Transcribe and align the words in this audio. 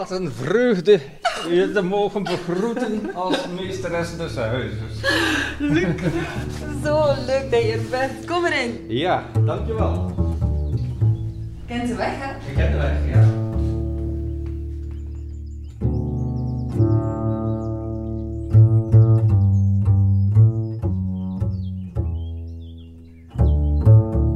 Wat 0.00 0.10
een 0.10 0.32
vreugde 0.32 1.00
je 1.48 1.72
te 1.72 1.82
mogen 1.82 2.22
begroeten 2.22 3.14
als 3.14 3.46
meesteres 3.60 4.16
des 4.16 4.36
huizes. 4.36 5.00
Luc, 5.58 5.86
zo 6.84 7.14
leuk 7.26 7.50
dat 7.50 7.62
je 7.62 7.72
er 7.72 7.90
bent. 7.90 8.26
Kom 8.26 8.44
erin. 8.44 8.84
Ja, 8.88 9.24
dankjewel. 9.44 10.14
Kent 11.66 11.88
de 11.88 11.94
weg, 11.94 12.12
hè? 12.18 12.50
Ik 12.50 12.56
ken 12.56 12.72
de 12.72 12.78
weg, 12.78 12.98
ja. 13.12 13.28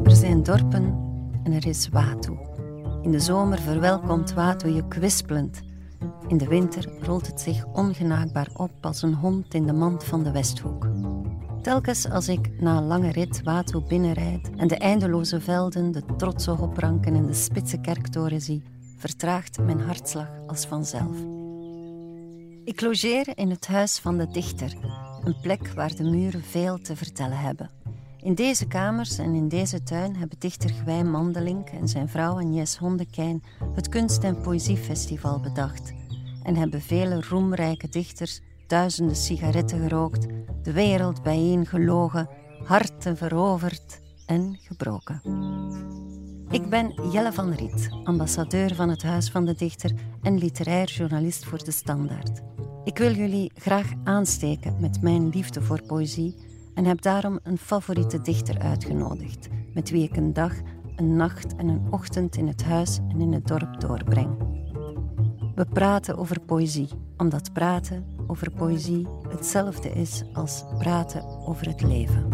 Er 0.04 0.16
zijn 0.16 0.42
dorpen 0.42 0.96
en 1.44 1.52
er 1.52 1.66
is 1.66 1.88
Watu. 1.92 2.53
In 3.04 3.10
de 3.10 3.20
zomer 3.20 3.58
verwelkomt 3.58 4.32
Watu 4.32 4.68
je 4.68 4.88
kwispelend. 4.88 5.60
In 6.26 6.36
de 6.36 6.46
winter 6.46 6.88
rolt 7.00 7.26
het 7.26 7.40
zich 7.40 7.64
ongenaakbaar 7.72 8.48
op 8.56 8.70
als 8.80 9.02
een 9.02 9.14
hond 9.14 9.54
in 9.54 9.66
de 9.66 9.72
mand 9.72 10.04
van 10.04 10.22
de 10.22 10.30
Westhoek. 10.30 10.88
Telkens 11.62 12.10
als 12.10 12.28
ik 12.28 12.60
na 12.60 12.76
een 12.76 12.86
lange 12.86 13.10
rit 13.10 13.42
Watu 13.42 13.80
binnenrijd 13.80 14.50
en 14.56 14.68
de 14.68 14.76
eindeloze 14.76 15.40
velden, 15.40 15.92
de 15.92 16.02
trotse 16.16 16.50
hopranken 16.50 17.14
en 17.14 17.26
de 17.26 17.34
spitse 17.34 17.80
kerktoren 17.80 18.40
zie, 18.40 18.62
vertraagt 18.96 19.58
mijn 19.58 19.80
hartslag 19.80 20.30
als 20.46 20.66
vanzelf. 20.66 21.16
Ik 22.64 22.80
logeer 22.80 23.32
in 23.34 23.50
het 23.50 23.66
huis 23.66 23.98
van 23.98 24.18
de 24.18 24.28
dichter, 24.28 24.76
een 25.24 25.40
plek 25.42 25.68
waar 25.68 25.94
de 25.94 26.04
muren 26.04 26.42
veel 26.42 26.78
te 26.78 26.96
vertellen 26.96 27.38
hebben. 27.38 27.83
In 28.24 28.34
deze 28.34 28.66
kamers 28.66 29.18
en 29.18 29.34
in 29.34 29.48
deze 29.48 29.82
tuin 29.82 30.16
hebben 30.16 30.38
dichter 30.38 30.70
Gwij 30.70 31.04
Mandelink 31.04 31.68
en 31.68 31.88
zijn 31.88 32.08
vrouw 32.08 32.38
Agnes 32.38 32.76
Hondekijn 32.76 33.42
het 33.74 33.88
Kunst- 33.88 34.24
en 34.24 34.40
Poëziefestival 34.40 35.40
bedacht 35.40 35.92
en 36.42 36.56
hebben 36.56 36.80
vele 36.80 37.24
roemrijke 37.28 37.88
dichters 37.88 38.40
duizenden 38.66 39.16
sigaretten 39.16 39.78
gerookt, 39.78 40.26
de 40.62 40.72
wereld 40.72 41.22
bijeengelogen, 41.22 42.28
harten 42.62 43.16
veroverd 43.16 44.00
en 44.26 44.58
gebroken. 44.60 45.20
Ik 46.50 46.68
ben 46.68 47.10
Jelle 47.10 47.32
van 47.32 47.52
Riet, 47.52 47.88
ambassadeur 48.04 48.74
van 48.74 48.88
het 48.88 49.02
Huis 49.02 49.30
van 49.30 49.44
de 49.44 49.54
Dichter 49.54 49.92
en 50.22 50.38
literair 50.38 50.88
journalist 50.88 51.44
voor 51.44 51.64
De 51.64 51.70
Standaard. 51.70 52.42
Ik 52.84 52.98
wil 52.98 53.14
jullie 53.14 53.50
graag 53.54 53.92
aansteken 54.04 54.76
met 54.80 55.02
mijn 55.02 55.28
liefde 55.28 55.62
voor 55.62 55.82
poëzie 55.82 56.52
en 56.74 56.84
heb 56.84 57.02
daarom 57.02 57.38
een 57.42 57.58
favoriete 57.58 58.20
dichter 58.20 58.58
uitgenodigd, 58.58 59.48
met 59.74 59.90
wie 59.90 60.02
ik 60.02 60.16
een 60.16 60.32
dag, 60.32 60.52
een 60.96 61.16
nacht 61.16 61.56
en 61.56 61.68
een 61.68 61.86
ochtend 61.90 62.36
in 62.36 62.46
het 62.46 62.64
huis 62.64 62.98
en 63.08 63.20
in 63.20 63.32
het 63.32 63.46
dorp 63.46 63.80
doorbreng. 63.80 64.36
We 65.54 65.66
praten 65.72 66.16
over 66.16 66.40
poëzie, 66.40 66.88
omdat 67.16 67.52
praten 67.52 68.06
over 68.26 68.50
poëzie 68.50 69.06
hetzelfde 69.28 69.90
is 69.90 70.24
als 70.32 70.64
praten 70.78 71.24
over 71.46 71.66
het 71.66 71.82
leven. 71.82 72.28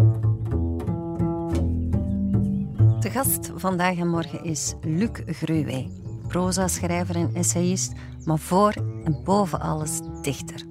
De 3.01 3.11
gast 3.11 3.53
vandaag 3.55 3.97
en 3.97 4.09
morgen 4.09 4.45
is 4.45 4.75
Luc 4.81 5.11
Gruwey, 5.27 5.91
proza-schrijver 6.29 7.17
en 7.17 7.35
essayist, 7.35 7.93
maar 8.25 8.39
voor 8.39 8.73
en 9.05 9.21
boven 9.25 9.61
alles 9.61 10.01
dichter. 10.23 10.70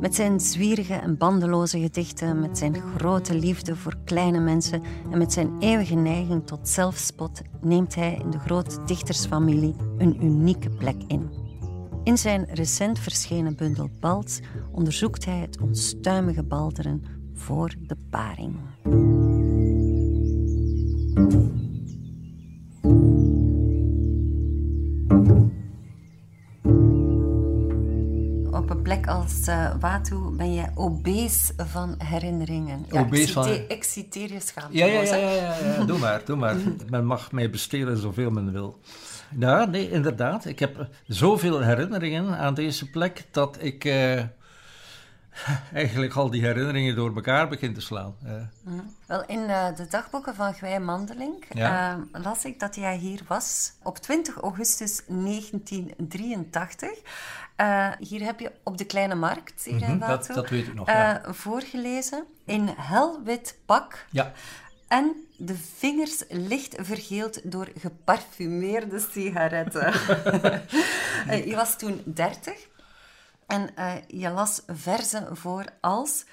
Met 0.00 0.14
zijn 0.14 0.40
zwierige 0.40 0.94
en 0.94 1.16
bandeloze 1.16 1.80
gedichten, 1.80 2.40
met 2.40 2.58
zijn 2.58 2.74
grote 2.96 3.34
liefde 3.34 3.76
voor 3.76 3.96
kleine 4.04 4.40
mensen 4.40 4.82
en 5.10 5.18
met 5.18 5.32
zijn 5.32 5.50
eeuwige 5.58 5.94
neiging 5.94 6.46
tot 6.46 6.68
zelfspot 6.68 7.42
neemt 7.60 7.94
hij 7.94 8.18
in 8.22 8.30
de 8.30 8.38
grote 8.38 8.84
dichtersfamilie 8.84 9.74
een 9.98 10.24
unieke 10.24 10.70
plek 10.70 11.02
in. 11.06 11.30
In 12.04 12.18
zijn 12.18 12.46
recent 12.50 12.98
verschenen 12.98 13.56
bundel 13.56 13.90
Balts 14.00 14.40
onderzoekt 14.72 15.24
hij 15.24 15.38
het 15.38 15.60
onstuimige 15.60 16.42
balderen 16.42 17.02
voor 17.34 17.74
de 17.86 17.96
paring. 18.10 18.56
Plek 28.86 29.06
als 29.06 29.48
uh, 29.48 29.74
Watu 29.80 30.16
ben 30.36 30.54
je 30.54 30.64
obese 30.74 31.52
van 31.56 31.94
herinneringen. 31.98 32.86
Ja, 32.90 33.00
Obese 33.00 33.22
ik, 33.22 33.28
van- 33.32 33.44
citeer, 33.44 33.70
ik 33.70 33.84
citeer 33.84 34.32
je 34.32 34.40
schaamte. 34.40 34.76
Ja, 34.76 34.86
ja, 34.86 35.00
ja, 35.02 35.16
ja, 35.16 35.30
ja, 35.30 35.56
ja. 35.56 35.84
doe 35.90 35.98
maar, 35.98 36.22
doe 36.24 36.36
maar. 36.36 36.56
Men 36.90 37.04
mag 37.06 37.32
mij 37.32 37.50
bestelen 37.50 37.96
zoveel 37.96 38.30
men 38.30 38.52
wil. 38.52 38.78
Ja, 39.38 39.64
nee, 39.64 39.90
inderdaad. 39.90 40.44
Ik 40.44 40.58
heb 40.58 40.88
zoveel 41.06 41.60
herinneringen 41.60 42.38
aan 42.38 42.54
deze 42.54 42.90
plek 42.90 43.24
dat 43.30 43.56
ik 43.60 43.84
eh, 43.84 44.22
eigenlijk 45.72 46.14
al 46.14 46.30
die 46.30 46.42
herinneringen 46.42 46.94
door 46.96 47.14
elkaar 47.14 47.48
begin 47.48 47.74
te 47.74 47.80
slaan. 47.80 48.14
Eh, 48.24 48.32
Wel, 49.06 49.24
in 49.26 49.44
eh, 49.48 49.76
de 49.76 49.86
dagboeken 49.90 50.34
van 50.34 50.54
Gwij 50.54 50.80
Mandelink 50.80 51.44
Ja. 51.52 51.92
eh, 52.12 52.22
las 52.22 52.44
ik 52.44 52.60
dat 52.60 52.74
jij 52.74 52.96
hier 52.96 53.20
was 53.26 53.72
op 53.82 53.98
20 53.98 54.36
augustus 54.36 55.00
1983. 55.06 56.88
Eh, 57.56 57.88
hier 57.98 58.22
heb 58.22 58.40
je 58.40 58.52
op 58.62 58.78
de 58.78 58.84
Kleine 58.84 59.14
Markt, 59.14 59.62
hier 59.64 59.82
in 59.82 59.90
Mhm, 59.90 59.98
dat- 59.98 60.08
Watu, 60.08 60.34
dat 60.34 60.48
weet 60.48 60.66
ik 60.66 60.74
nog, 60.74 60.86
ja. 60.86 61.22
voorgelezen 61.28 62.24
in 62.44 62.68
helwit 62.76 63.58
pak. 63.66 64.06
ja, 64.10 64.32
En 64.88 65.12
de 65.36 65.54
vingers 65.76 66.22
licht 66.28 66.74
vergeeld 66.78 67.40
door 67.50 67.68
geparfumeerde 67.78 68.98
sigaretten. 69.10 69.92
Je 71.50 71.52
was 71.54 71.78
toen 71.78 72.02
30 72.04 72.66
en 73.46 73.76
eh, 73.76 73.94
je 74.06 74.30
las 74.30 74.62
verzen 74.66 75.36
voor 75.36 75.64
als... 75.80 76.24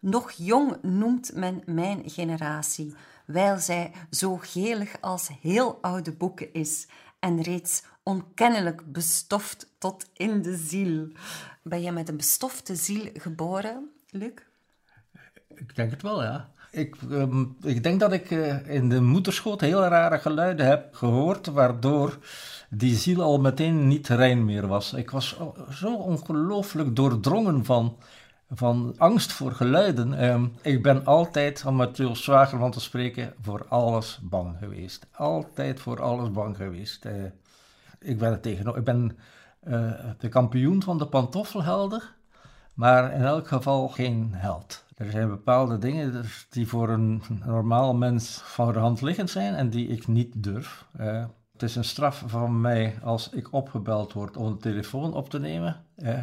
Nog 0.00 0.30
jong 0.30 0.82
noemt 0.82 1.34
men 1.34 1.62
mijn 1.66 2.10
generatie, 2.10 2.94
wijl 3.24 3.58
zij 3.58 3.92
zo 4.10 4.36
gelig 4.36 5.00
als 5.00 5.28
heel 5.40 5.78
oude 5.80 6.12
boeken 6.12 6.52
is 6.52 6.86
en 7.18 7.42
reeds 7.42 7.82
onkennelijk 8.02 8.92
bestoft 8.92 9.66
tot 9.78 10.10
in 10.12 10.42
de 10.42 10.56
ziel. 10.56 11.08
Ben 11.62 11.82
je 11.82 11.92
met 11.92 12.08
een 12.08 12.16
bestofte 12.16 12.76
ziel 12.76 13.10
geboren, 13.14 13.90
Luc? 14.10 14.32
ik 15.48 15.76
denk 15.76 15.90
het 15.90 16.02
wel, 16.02 16.22
ja. 16.22 16.50
Ik, 16.78 16.96
ehm, 17.10 17.44
ik 17.62 17.82
denk 17.82 18.00
dat 18.00 18.12
ik 18.12 18.30
eh, 18.30 18.74
in 18.74 18.88
de 18.88 19.00
moederschoot 19.00 19.60
heel 19.60 19.82
rare 19.82 20.18
geluiden 20.18 20.66
heb 20.66 20.94
gehoord, 20.94 21.46
waardoor 21.46 22.18
die 22.70 22.96
ziel 22.96 23.22
al 23.22 23.40
meteen 23.40 23.86
niet 23.86 24.08
rein 24.08 24.44
meer 24.44 24.66
was. 24.66 24.92
Ik 24.92 25.10
was 25.10 25.40
zo 25.70 25.94
ongelooflijk 25.94 26.96
doordrongen 26.96 27.64
van, 27.64 27.96
van 28.50 28.94
angst 28.96 29.32
voor 29.32 29.52
geluiden. 29.52 30.14
Ehm, 30.14 30.46
ik 30.62 30.82
ben 30.82 31.04
altijd, 31.04 31.64
om 31.66 31.76
met 31.76 31.96
Jules 31.96 32.24
Zwager 32.24 32.58
van 32.58 32.70
te 32.70 32.80
spreken, 32.80 33.34
voor 33.42 33.66
alles 33.68 34.18
bang 34.22 34.56
geweest. 34.58 35.06
Altijd 35.12 35.80
voor 35.80 36.02
alles 36.02 36.30
bang 36.30 36.56
geweest. 36.56 37.04
Eh, 37.04 37.12
ik 38.00 38.18
ben 38.18 38.30
het 38.30 38.42
tegen. 38.42 38.76
Ik 38.76 38.84
ben 38.84 39.18
eh, 39.60 39.92
de 40.18 40.28
kampioen 40.28 40.82
van 40.82 40.98
de 40.98 41.06
pantoffelhelden, 41.06 42.02
maar 42.74 43.12
in 43.12 43.22
elk 43.22 43.48
geval 43.48 43.88
geen 43.88 44.30
held. 44.32 44.86
Er 44.98 45.10
zijn 45.10 45.28
bepaalde 45.28 45.78
dingen 45.78 46.24
die 46.50 46.68
voor 46.68 46.88
een 46.88 47.22
normaal 47.44 47.94
mens 47.94 48.40
van 48.44 48.72
de 48.72 48.78
hand 48.78 49.00
liggend 49.00 49.30
zijn 49.30 49.54
en 49.54 49.70
die 49.70 49.88
ik 49.88 50.06
niet 50.06 50.32
durf. 50.42 50.86
Eh, 50.96 51.24
het 51.52 51.62
is 51.62 51.76
een 51.76 51.84
straf 51.84 52.22
van 52.26 52.60
mij 52.60 52.94
als 53.02 53.28
ik 53.30 53.52
opgebeld 53.52 54.12
word 54.12 54.36
om 54.36 54.52
de 54.52 54.58
telefoon 54.58 55.14
op 55.14 55.30
te 55.30 55.38
nemen. 55.40 55.76
Eh, 55.96 56.14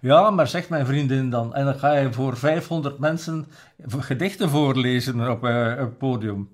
ja, 0.00 0.30
maar 0.30 0.48
zegt 0.48 0.68
mijn 0.68 0.86
vriendin 0.86 1.30
dan. 1.30 1.54
En 1.54 1.64
dan 1.64 1.74
ga 1.74 1.92
je 1.94 2.12
voor 2.12 2.36
500 2.36 2.98
mensen 2.98 3.46
gedichten 3.88 4.50
voorlezen 4.50 5.30
op 5.30 5.44
eh, 5.44 5.76
een 5.76 5.96
podium. 5.96 6.48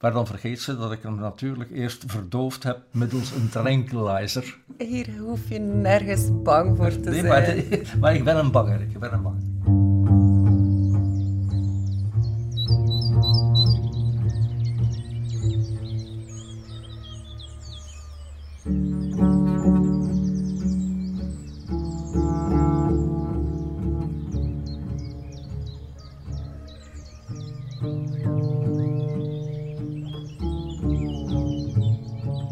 Maar 0.00 0.12
dan 0.12 0.26
vergeet 0.26 0.60
ze 0.60 0.76
dat 0.76 0.92
ik 0.92 1.02
hem 1.02 1.14
natuurlijk 1.14 1.70
eerst 1.70 2.04
verdoofd 2.06 2.62
heb 2.62 2.78
middels 2.90 3.32
een 3.32 3.48
tranquilizer. 3.48 4.58
Hier 4.78 5.18
hoef 5.18 5.48
je 5.48 5.58
nergens 5.58 6.42
bang 6.42 6.76
voor 6.76 7.00
te 7.00 7.10
Nee, 7.10 7.20
zijn. 7.20 7.26
maar, 7.28 7.78
maar 8.00 8.14
ik 8.14 8.24
ben 8.24 8.36
een 8.36 8.50
banger. 8.50 8.80
Ik 8.80 8.98
ben 8.98 9.12
een 9.12 9.22
banger. 9.22 9.53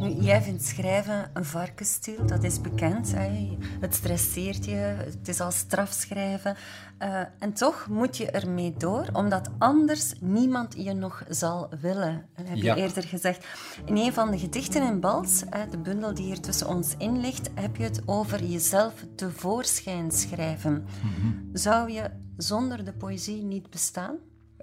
Nu, 0.03 0.09
jij 0.09 0.43
vindt 0.43 0.63
schrijven 0.63 1.31
een 1.35 1.45
varkensstiel, 1.45 2.27
dat 2.27 2.43
is 2.43 2.61
bekend. 2.61 3.13
Hè. 3.15 3.57
Het 3.81 3.95
stresseert 3.95 4.65
je, 4.65 4.95
het 4.99 5.29
is 5.29 5.41
al 5.41 5.51
strafschrijven. 5.51 6.57
Uh, 6.99 7.21
en 7.39 7.53
toch 7.53 7.87
moet 7.89 8.17
je 8.17 8.31
ermee 8.31 8.75
door, 8.79 9.09
omdat 9.13 9.51
anders 9.59 10.13
niemand 10.21 10.75
je 10.77 10.93
nog 10.93 11.25
zal 11.29 11.69
willen. 11.81 12.27
Dat 12.37 12.49
heb 12.49 12.57
je 12.57 12.75
eerder 12.75 13.03
gezegd. 13.03 13.47
In 13.85 13.97
een 13.97 14.13
van 14.13 14.31
de 14.31 14.39
gedichten 14.39 14.83
in 14.83 15.01
Bals, 15.01 15.41
de 15.71 15.79
bundel 15.79 16.15
die 16.15 16.25
hier 16.25 16.41
tussen 16.41 16.69
ons 16.69 16.95
in 16.99 17.21
ligt, 17.21 17.51
heb 17.55 17.77
je 17.77 17.85
het 17.85 18.03
over 18.07 18.45
jezelf 18.45 18.95
tevoorschijn 19.17 20.11
schrijven. 20.11 20.73
Mhm. 21.03 21.37
Zou 21.53 21.91
je 21.91 22.11
zonder 22.37 22.85
de 22.85 22.93
poëzie 22.93 23.43
niet 23.43 23.71
bestaan? 23.71 24.17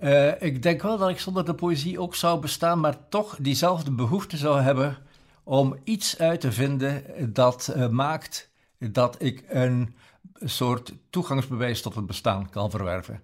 Uh, 0.04 0.42
ik 0.42 0.63
denk 0.63 0.81
wel 0.81 0.98
dat 0.98 1.10
ik 1.10 1.19
zonder 1.19 1.46
de 1.46 1.54
poëzie 1.54 2.00
ook 2.00 2.16
zou 2.16 2.40
bestaan, 2.40 2.80
maar 2.80 3.10
toch 3.10 3.38
diezelfde 3.40 3.92
behoefte 3.92 4.38
zou 4.38 4.62
hebben 4.62 4.98
om 5.44 5.75
iets 5.84 6.18
uit 6.18 6.42
te 6.42 6.51
vinden 6.51 7.04
dat 7.34 7.74
uh, 7.75 7.88
maakt 7.88 8.50
dat 8.78 9.16
ik 9.22 9.44
een 9.48 9.96
soort 10.34 10.94
toegangsbewijs 11.10 11.81
tot 11.81 11.96
het 11.96 12.06
bestaan 12.06 12.50
kan 12.50 12.69
verwerven. 12.69 13.22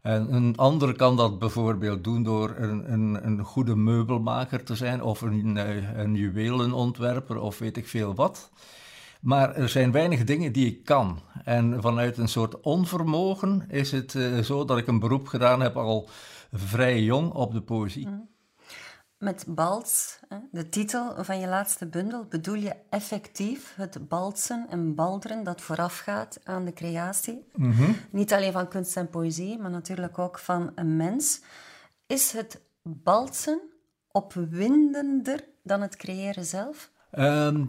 En 0.00 0.34
een 0.34 0.56
ander 0.56 0.96
kan 0.96 1.16
dat 1.16 1.38
bijvoorbeeld 1.38 2.04
doen 2.04 2.22
door 2.22 2.54
een, 2.56 2.92
een, 2.92 3.26
een 3.26 3.44
goede 3.44 3.76
meubelmaker 3.76 4.64
te 4.64 4.74
zijn, 4.74 5.02
of 5.02 5.20
een, 5.20 5.56
eh, 5.56 5.98
een 5.98 6.14
juwelenontwerper, 6.14 7.40
of 7.40 7.58
weet 7.58 7.76
ik 7.76 7.88
veel 7.88 8.14
wat. 8.14 8.50
Maar 9.20 9.54
er 9.54 9.68
zijn 9.68 9.92
weinig 9.92 10.24
dingen 10.24 10.52
die 10.52 10.66
ik 10.66 10.84
kan. 10.84 11.20
En 11.44 11.82
vanuit 11.82 12.18
een 12.18 12.28
soort 12.28 12.60
onvermogen 12.60 13.64
is 13.68 13.92
het 13.92 14.14
uh, 14.14 14.38
zo 14.38 14.64
dat 14.64 14.78
ik 14.78 14.86
een 14.86 14.98
beroep 14.98 15.26
gedaan 15.26 15.60
heb 15.60 15.76
al 15.76 16.08
vrij 16.52 17.02
jong 17.02 17.32
op 17.32 17.52
de 17.52 17.62
poëzie. 17.62 18.06
Mhm. 18.06 18.20
Met 19.18 19.44
Bals, 19.48 20.18
de 20.50 20.68
titel 20.68 21.24
van 21.24 21.40
je 21.40 21.46
laatste 21.46 21.86
bundel, 21.86 22.24
bedoel 22.24 22.54
je 22.54 22.76
effectief 22.90 23.74
het 23.76 24.08
balsen 24.08 24.66
en 24.70 24.94
balderen 24.94 25.44
dat 25.44 25.60
voorafgaat 25.60 26.40
aan 26.44 26.64
de 26.64 26.72
creatie. 26.72 27.48
Mhm. 27.54 27.92
Niet 28.10 28.32
alleen 28.32 28.52
van 28.52 28.68
kunst 28.68 28.96
en 28.96 29.10
poëzie, 29.10 29.58
maar 29.58 29.70
natuurlijk 29.70 30.18
ook 30.18 30.38
van 30.38 30.72
een 30.74 30.96
mens. 30.96 31.42
Is 32.06 32.32
het 32.32 32.60
balsen 32.82 33.60
opwindender 34.12 35.44
dan 35.62 35.80
het 35.80 35.96
creëren 35.96 36.44
zelf? 36.44 36.90
Ehm, 37.10 37.66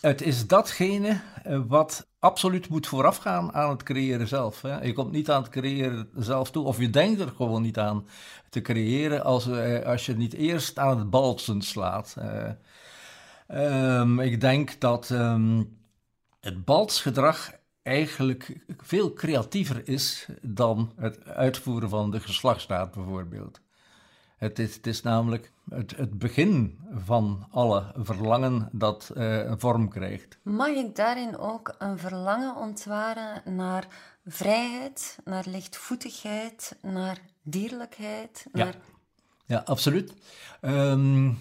het 0.00 0.22
is 0.22 0.46
datgene 0.46 1.20
eh, 1.42 1.60
wat 1.66 2.08
absoluut 2.18 2.68
moet 2.68 2.86
voorafgaan 2.86 3.54
aan 3.54 3.70
het 3.70 3.82
creëren 3.82 4.28
zelf. 4.28 4.62
Hè. 4.62 4.80
Je 4.82 4.92
komt 4.92 5.12
niet 5.12 5.30
aan 5.30 5.42
het 5.42 5.50
creëren 5.50 6.10
zelf 6.14 6.50
toe, 6.50 6.64
of 6.64 6.78
je 6.78 6.90
denkt 6.90 7.20
er 7.20 7.32
gewoon 7.36 7.62
niet 7.62 7.78
aan 7.78 8.06
te 8.48 8.60
creëren 8.60 9.24
als, 9.24 9.46
uh, 9.46 9.84
als 9.84 10.06
je 10.06 10.16
niet 10.16 10.32
eerst 10.32 10.78
aan 10.78 10.98
het 10.98 11.10
balsen 11.10 11.62
slaat. 11.62 12.16
Uh, 13.48 13.98
um, 13.98 14.20
ik 14.20 14.40
denk 14.40 14.80
dat 14.80 15.10
um, 15.10 15.78
het 16.40 16.64
balsgedrag 16.64 17.52
eigenlijk 17.82 18.64
veel 18.76 19.12
creatiever 19.12 19.88
is 19.88 20.28
dan 20.42 20.92
het 20.96 21.24
uitvoeren 21.24 21.88
van 21.88 22.10
de 22.10 22.20
geslachtsdaad 22.20 22.94
bijvoorbeeld. 22.94 23.60
Het 24.36 24.58
is, 24.58 24.74
het 24.74 24.86
is 24.86 25.02
namelijk 25.02 25.52
het, 25.70 25.96
het, 25.96 26.18
begin 26.18 26.78
van 27.04 27.46
alle 27.50 27.92
verlangen 27.96 28.68
dat 28.72 29.10
uh, 29.16 29.44
een 29.44 29.60
vorm 29.60 29.88
krijgt. 29.88 30.38
Mag 30.42 30.68
ik 30.68 30.96
daarin 30.96 31.38
ook 31.38 31.74
een 31.78 31.98
verlangen 31.98 32.56
ontwaren 32.56 33.56
naar 33.56 33.86
vrijheid, 34.26 35.18
naar 35.24 35.44
lichtvoetigheid, 35.48 36.76
naar 36.82 37.18
dierlijkheid? 37.42 38.46
Naar... 38.52 38.66
Ja. 38.66 38.72
ja, 39.46 39.62
absoluut. 39.64 40.12
Um, 40.60 41.38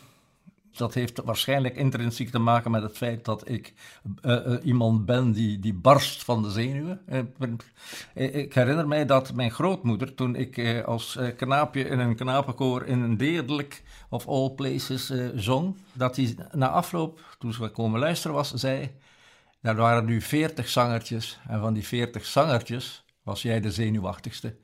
dat 0.77 0.94
heeft 0.94 1.22
waarschijnlijk 1.24 1.75
intrinsiek 1.75 2.30
te 2.30 2.39
maken 2.39 2.72
met 2.72 2.81
het 2.81 2.98
feit 2.98 3.25
dat 3.25 3.50
ik 3.50 3.74
uh, 4.22 4.48
uh, 4.48 4.57
iemand 4.63 5.06
ben 5.06 5.31
die, 5.31 5.60
die 5.60 5.74
barst 5.74 6.24
van 6.24 6.42
de 6.44 6.50
zenuwen. 6.50 7.01
Uh, 7.10 8.36
ik 8.44 8.54
herinner 8.54 8.88
mij 8.88 9.06
dat 9.06 9.33
mijn 9.33 9.51
grootmoeder, 9.51 10.13
toen 10.13 10.36
ik 10.36 10.83
als 10.86 11.19
knaapje 11.38 11.83
in 11.83 12.00
een 12.00 12.16
knapenkoor 12.16 12.86
in 12.86 13.01
een 13.01 13.18
deerlijk 13.18 13.83
of 14.10 14.27
all 14.27 14.50
places 14.50 15.13
zong, 15.36 15.77
dat 15.94 16.16
hij 16.16 16.36
na 16.51 16.69
afloop, 16.69 17.36
toen 17.39 17.54
ze 17.54 17.68
komen 17.68 18.00
luisteren 18.00 18.36
was, 18.36 18.54
zei, 18.54 18.92
er 19.62 19.75
waren 19.75 20.06
nu 20.06 20.21
veertig 20.21 20.68
zangertjes 20.68 21.39
en 21.48 21.60
van 21.60 21.74
die 21.74 21.88
veertig 21.88 22.25
zangertjes 22.25 23.06
was 23.24 23.42
jij 23.42 23.62
de 23.62 23.71
zenuwachtigste. 23.71 24.56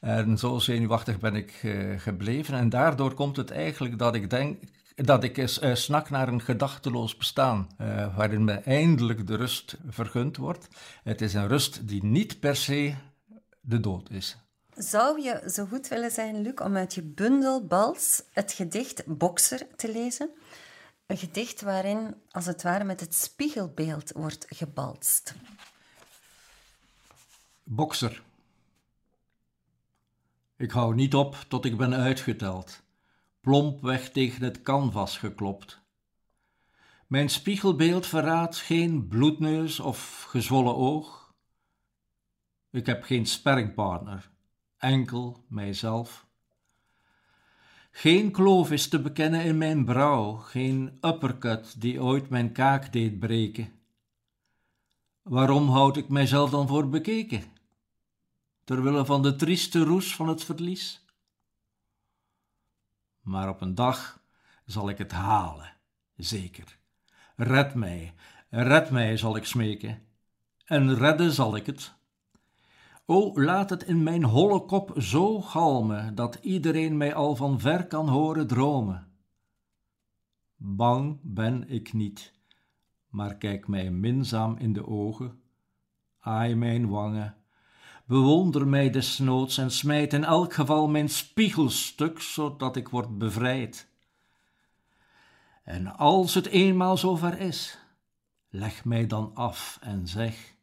En 0.00 0.38
zo 0.38 0.58
zenuwachtig 0.58 1.18
ben 1.18 1.34
ik 1.34 1.52
gebleven. 1.96 2.54
En 2.54 2.68
daardoor 2.68 3.14
komt 3.14 3.36
het 3.36 3.50
eigenlijk 3.50 3.98
dat 3.98 4.14
ik 4.14 4.30
denk, 4.30 4.62
dat 5.04 5.24
ik 5.24 5.36
eens 5.36 5.62
uh, 5.62 5.74
snak 5.74 6.10
naar 6.10 6.28
een 6.28 6.40
gedachteloos 6.40 7.16
bestaan, 7.16 7.68
uh, 7.80 8.16
waarin 8.16 8.44
me 8.44 8.52
eindelijk 8.52 9.26
de 9.26 9.36
rust 9.36 9.76
vergund 9.88 10.36
wordt. 10.36 10.68
Het 11.02 11.20
is 11.20 11.34
een 11.34 11.48
rust 11.48 11.88
die 11.88 12.04
niet 12.04 12.40
per 12.40 12.56
se 12.56 12.94
de 13.60 13.80
dood 13.80 14.10
is. 14.10 14.36
Zou 14.74 15.22
je 15.22 15.50
zo 15.52 15.66
goed 15.66 15.88
willen 15.88 16.10
zijn, 16.10 16.42
Luc, 16.42 16.54
om 16.54 16.76
uit 16.76 16.94
je 16.94 17.02
bundel 17.02 17.66
Bals 17.66 18.22
het 18.32 18.52
gedicht 18.52 19.06
Bokser 19.06 19.66
te 19.76 19.92
lezen? 19.92 20.30
Een 21.06 21.18
gedicht 21.18 21.60
waarin, 21.60 22.14
als 22.30 22.46
het 22.46 22.62
ware, 22.62 22.84
met 22.84 23.00
het 23.00 23.14
spiegelbeeld 23.14 24.12
wordt 24.12 24.46
gebalst. 24.48 25.34
Bokser. 27.62 28.22
Ik 30.56 30.70
hou 30.70 30.94
niet 30.94 31.14
op 31.14 31.36
tot 31.48 31.64
ik 31.64 31.76
ben 31.76 31.94
uitgeteld 31.94 32.82
plompweg 33.40 34.10
tegen 34.10 34.42
het 34.42 34.62
canvas 34.62 35.18
geklopt. 35.18 35.80
Mijn 37.06 37.28
spiegelbeeld 37.28 38.06
verraadt 38.06 38.56
geen 38.56 39.08
bloedneus 39.08 39.80
of 39.80 40.22
gezwollen 40.28 40.76
oog. 40.76 41.34
Ik 42.70 42.86
heb 42.86 43.02
geen 43.02 43.26
sparringpartner, 43.26 44.30
enkel 44.78 45.44
mijzelf. 45.48 46.26
Geen 47.90 48.30
kloof 48.30 48.70
is 48.70 48.88
te 48.88 49.00
bekennen 49.00 49.44
in 49.44 49.58
mijn 49.58 49.84
brouw, 49.84 50.32
geen 50.34 50.98
uppercut 51.00 51.80
die 51.80 52.02
ooit 52.02 52.28
mijn 52.28 52.52
kaak 52.52 52.92
deed 52.92 53.18
breken. 53.18 53.72
Waarom 55.22 55.68
houd 55.68 55.96
ik 55.96 56.08
mijzelf 56.08 56.50
dan 56.50 56.68
voor 56.68 56.88
bekeken? 56.88 57.42
Terwille 58.64 59.04
van 59.04 59.22
de 59.22 59.36
trieste 59.36 59.84
roes 59.84 60.14
van 60.14 60.28
het 60.28 60.44
verlies? 60.44 60.99
Maar 63.30 63.48
op 63.48 63.60
een 63.60 63.74
dag 63.74 64.22
zal 64.64 64.88
ik 64.88 64.98
het 64.98 65.12
halen, 65.12 65.76
zeker. 66.16 66.78
Red 67.36 67.74
mij, 67.74 68.14
red 68.48 68.90
mij, 68.90 69.16
zal 69.16 69.36
ik 69.36 69.44
smeken, 69.44 70.02
en 70.64 70.94
redden 70.94 71.32
zal 71.32 71.56
ik 71.56 71.66
het. 71.66 71.94
O, 73.04 73.32
laat 73.34 73.70
het 73.70 73.82
in 73.82 74.02
mijn 74.02 74.24
holle 74.24 74.64
kop 74.64 74.92
zo 74.96 75.40
galmen, 75.40 76.14
dat 76.14 76.34
iedereen 76.34 76.96
mij 76.96 77.14
al 77.14 77.36
van 77.36 77.60
ver 77.60 77.86
kan 77.86 78.08
horen 78.08 78.46
dromen. 78.46 79.08
Bang 80.56 81.18
ben 81.22 81.68
ik 81.68 81.92
niet, 81.92 82.32
maar 83.08 83.36
kijk 83.36 83.68
mij 83.68 83.90
minzaam 83.90 84.56
in 84.56 84.72
de 84.72 84.86
ogen, 84.86 85.40
aai 86.18 86.54
mijn 86.54 86.88
wangen, 86.88 87.36
Bewonder 88.10 88.66
mij 88.66 88.90
desnoods 88.90 89.58
en 89.58 89.70
smijt 89.70 90.12
in 90.12 90.24
elk 90.24 90.52
geval 90.52 90.88
mijn 90.88 91.08
spiegelstuk, 91.08 92.20
zodat 92.20 92.76
ik 92.76 92.88
word 92.88 93.18
bevrijd. 93.18 93.88
En 95.64 95.96
als 95.96 96.34
het 96.34 96.46
eenmaal 96.46 96.96
zover 96.96 97.38
is, 97.38 97.78
leg 98.48 98.84
mij 98.84 99.06
dan 99.06 99.34
af 99.34 99.78
en 99.80 100.08
zeg: 100.08 100.56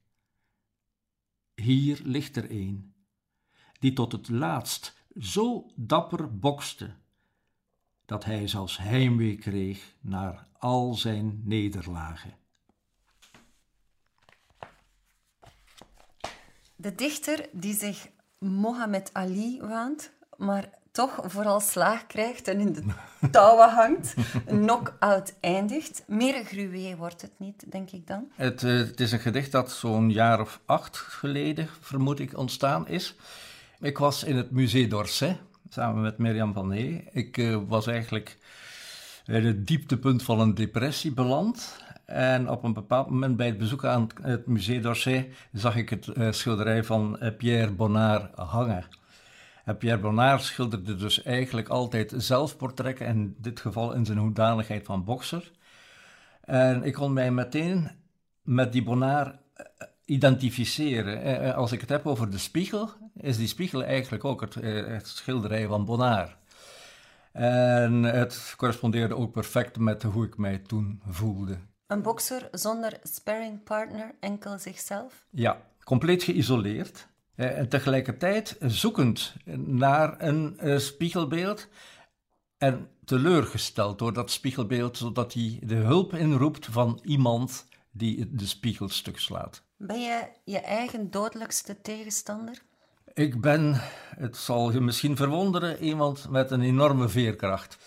Hier 1.56 2.00
ligt 2.04 2.36
er 2.36 2.51
een, 2.51 2.94
die 3.80 3.94
tot 3.94 4.12
het 4.12 4.30
laatst 4.30 5.06
zo 5.20 5.72
dapper 5.75 6.38
bokste, 6.39 6.96
dat 8.06 8.25
hij 8.25 8.48
zelfs 8.48 8.77
heimwee 8.77 9.36
kreeg 9.36 9.96
naar 10.01 10.48
al 10.58 10.94
zijn 10.94 11.42
nederlagen. 11.44 12.34
De 16.79 16.96
dichter 16.96 17.46
die 17.51 17.74
zich 17.74 18.07
Mohammed 18.38 19.10
Ali 19.13 19.60
waant, 19.62 20.12
maar 20.36 20.69
toch 20.91 21.19
vooral 21.25 21.60
slaag 21.60 22.07
krijgt 22.07 22.48
en 22.48 22.60
in 22.60 22.74
de 22.74 22.84
touwen 23.31 23.69
hangt, 23.69 24.13
knock-out 24.46 25.34
eindigt. 25.39 26.03
Meer 26.07 26.43
gruwee 26.43 26.96
wordt 26.96 27.22
het 27.22 27.31
niet, 27.38 27.72
denk 27.72 27.91
ik 27.91 28.07
dan. 28.07 28.31
Het, 28.36 28.62
uh, 28.62 28.77
het 28.77 29.00
is 29.00 29.12
een 29.12 29.19
gedicht 29.19 29.51
dat 29.51 29.72
zo'n 29.72 30.10
jaar 30.10 30.41
of 30.41 30.60
acht 30.65 30.98
geleden, 30.98 31.69
vermoed 31.81 32.19
ik, 32.19 32.38
ontstaan 32.38 32.88
is. 32.88 33.15
Ik 33.79 33.98
was 33.98 34.24
in 34.24 34.36
het 34.36 34.51
Musée 34.51 34.88
d'Orsay, 34.88 35.38
samen 35.69 36.01
met 36.01 36.17
Mirjam 36.17 36.53
van 36.53 36.67
Nee. 36.67 37.07
Ik 37.12 37.38
uh, 37.38 37.57
was 37.67 37.88
eigenlijk 37.88 38.38
in 39.25 39.46
het 39.46 39.67
dieptepunt 39.67 40.24
van 40.24 40.39
een 40.39 40.55
depressie 40.55 41.13
beland. 41.13 41.77
En 42.08 42.50
op 42.50 42.64
een 42.64 42.74
bepaald 42.74 43.10
moment 43.10 43.38
bij 43.38 43.48
het 43.48 43.58
bezoek 43.58 43.86
aan 43.86 44.08
het 44.22 44.46
Musée 44.46 44.80
d'Orsay 44.80 45.30
zag 45.52 45.76
ik 45.76 45.90
het 45.90 46.08
uh, 46.08 46.32
schilderij 46.32 46.84
van 46.84 47.18
uh, 47.22 47.38
Pierre 47.38 47.72
Bonnard 47.72 48.36
hangen. 48.36 48.86
En 49.66 49.78
Pierre 49.78 50.00
Bonnard 50.00 50.44
schilderde 50.44 50.96
dus 50.96 51.24
eigenlijk 51.24 51.68
altijd 51.68 52.14
zelfportretten, 52.18 53.06
in 53.06 53.36
dit 53.38 53.60
geval 53.60 53.94
in 53.94 54.06
zijn 54.06 54.18
hoedanigheid 54.18 54.86
van 54.86 55.04
bokser. 55.04 55.52
En 56.42 56.84
ik 56.84 56.94
kon 56.94 57.14
mij 57.14 57.32
meteen 57.32 57.92
met 58.42 58.72
die 58.72 58.84
Bonnard 58.84 59.36
identificeren. 60.06 61.56
Als 61.56 61.72
ik 61.72 61.82
het 61.82 61.90
heb 61.90 62.06
over 62.06 62.30
de 62.30 62.38
spiegel, 62.38 62.90
is 63.14 63.38
die 63.38 63.48
spiegel 63.48 63.84
eigenlijk 63.84 64.26
ook 64.26 64.42
het, 64.42 64.54
het 64.54 65.08
schilderij 65.08 65.68
van 65.68 65.86
Bonnard. 65.86 66.36
En 67.32 68.04
het 68.04 68.54
correspondeerde 68.58 69.16
ook 69.16 69.32
perfect 69.32 69.80
met 69.80 70.04
hoe 70.04 70.26
ik 70.26 70.38
mij 70.38 70.58
toen 70.58 71.02
voelde. 71.08 71.58
Een 71.88 72.01
bokser 72.01 72.48
zonder 72.51 73.00
sparringpartner, 73.03 74.15
enkel 74.20 74.60
zichzelf? 74.60 75.25
Ja, 75.29 75.62
compleet 75.84 76.24
geïsoleerd. 76.24 77.08
Eh, 77.36 77.58
en 77.58 77.70
tegelijkertijd 77.70 78.56
zoekend 78.60 79.34
naar 79.56 80.22
een 80.22 80.60
uh, 80.62 80.77
spiegelbeeld 80.77 81.67
en 82.58 82.89
teleurgesteld 83.06 84.00
door 84.00 84.13
dat 84.13 84.32
spiegelbeeld, 84.32 84.98
zodat 84.98 85.34
hij 85.34 85.60
de 85.63 85.75
hulp 85.75 86.13
inroept 86.13 86.65
van 86.65 87.00
iemand 87.03 87.65
die 87.91 88.36
de 88.36 88.46
spiegel 88.46 88.89
stuk 88.89 89.20
slaat. 89.20 89.62
Ben 89.77 90.01
je 90.01 90.27
je 90.44 90.60
eigen 90.60 91.12
dodelijkste 91.12 91.82
tegenstander? 91.82 92.62
Ik 93.13 93.41
ben, 93.41 93.74
het 94.15 94.38
zal 94.38 94.72
je 94.72 94.79
misschien 94.79 95.15
verwonderen, 95.15 95.84
iemand 95.84 96.29
met 96.29 96.51
een 96.51 96.62
enorme 96.62 97.10
veerkracht. 97.10 97.77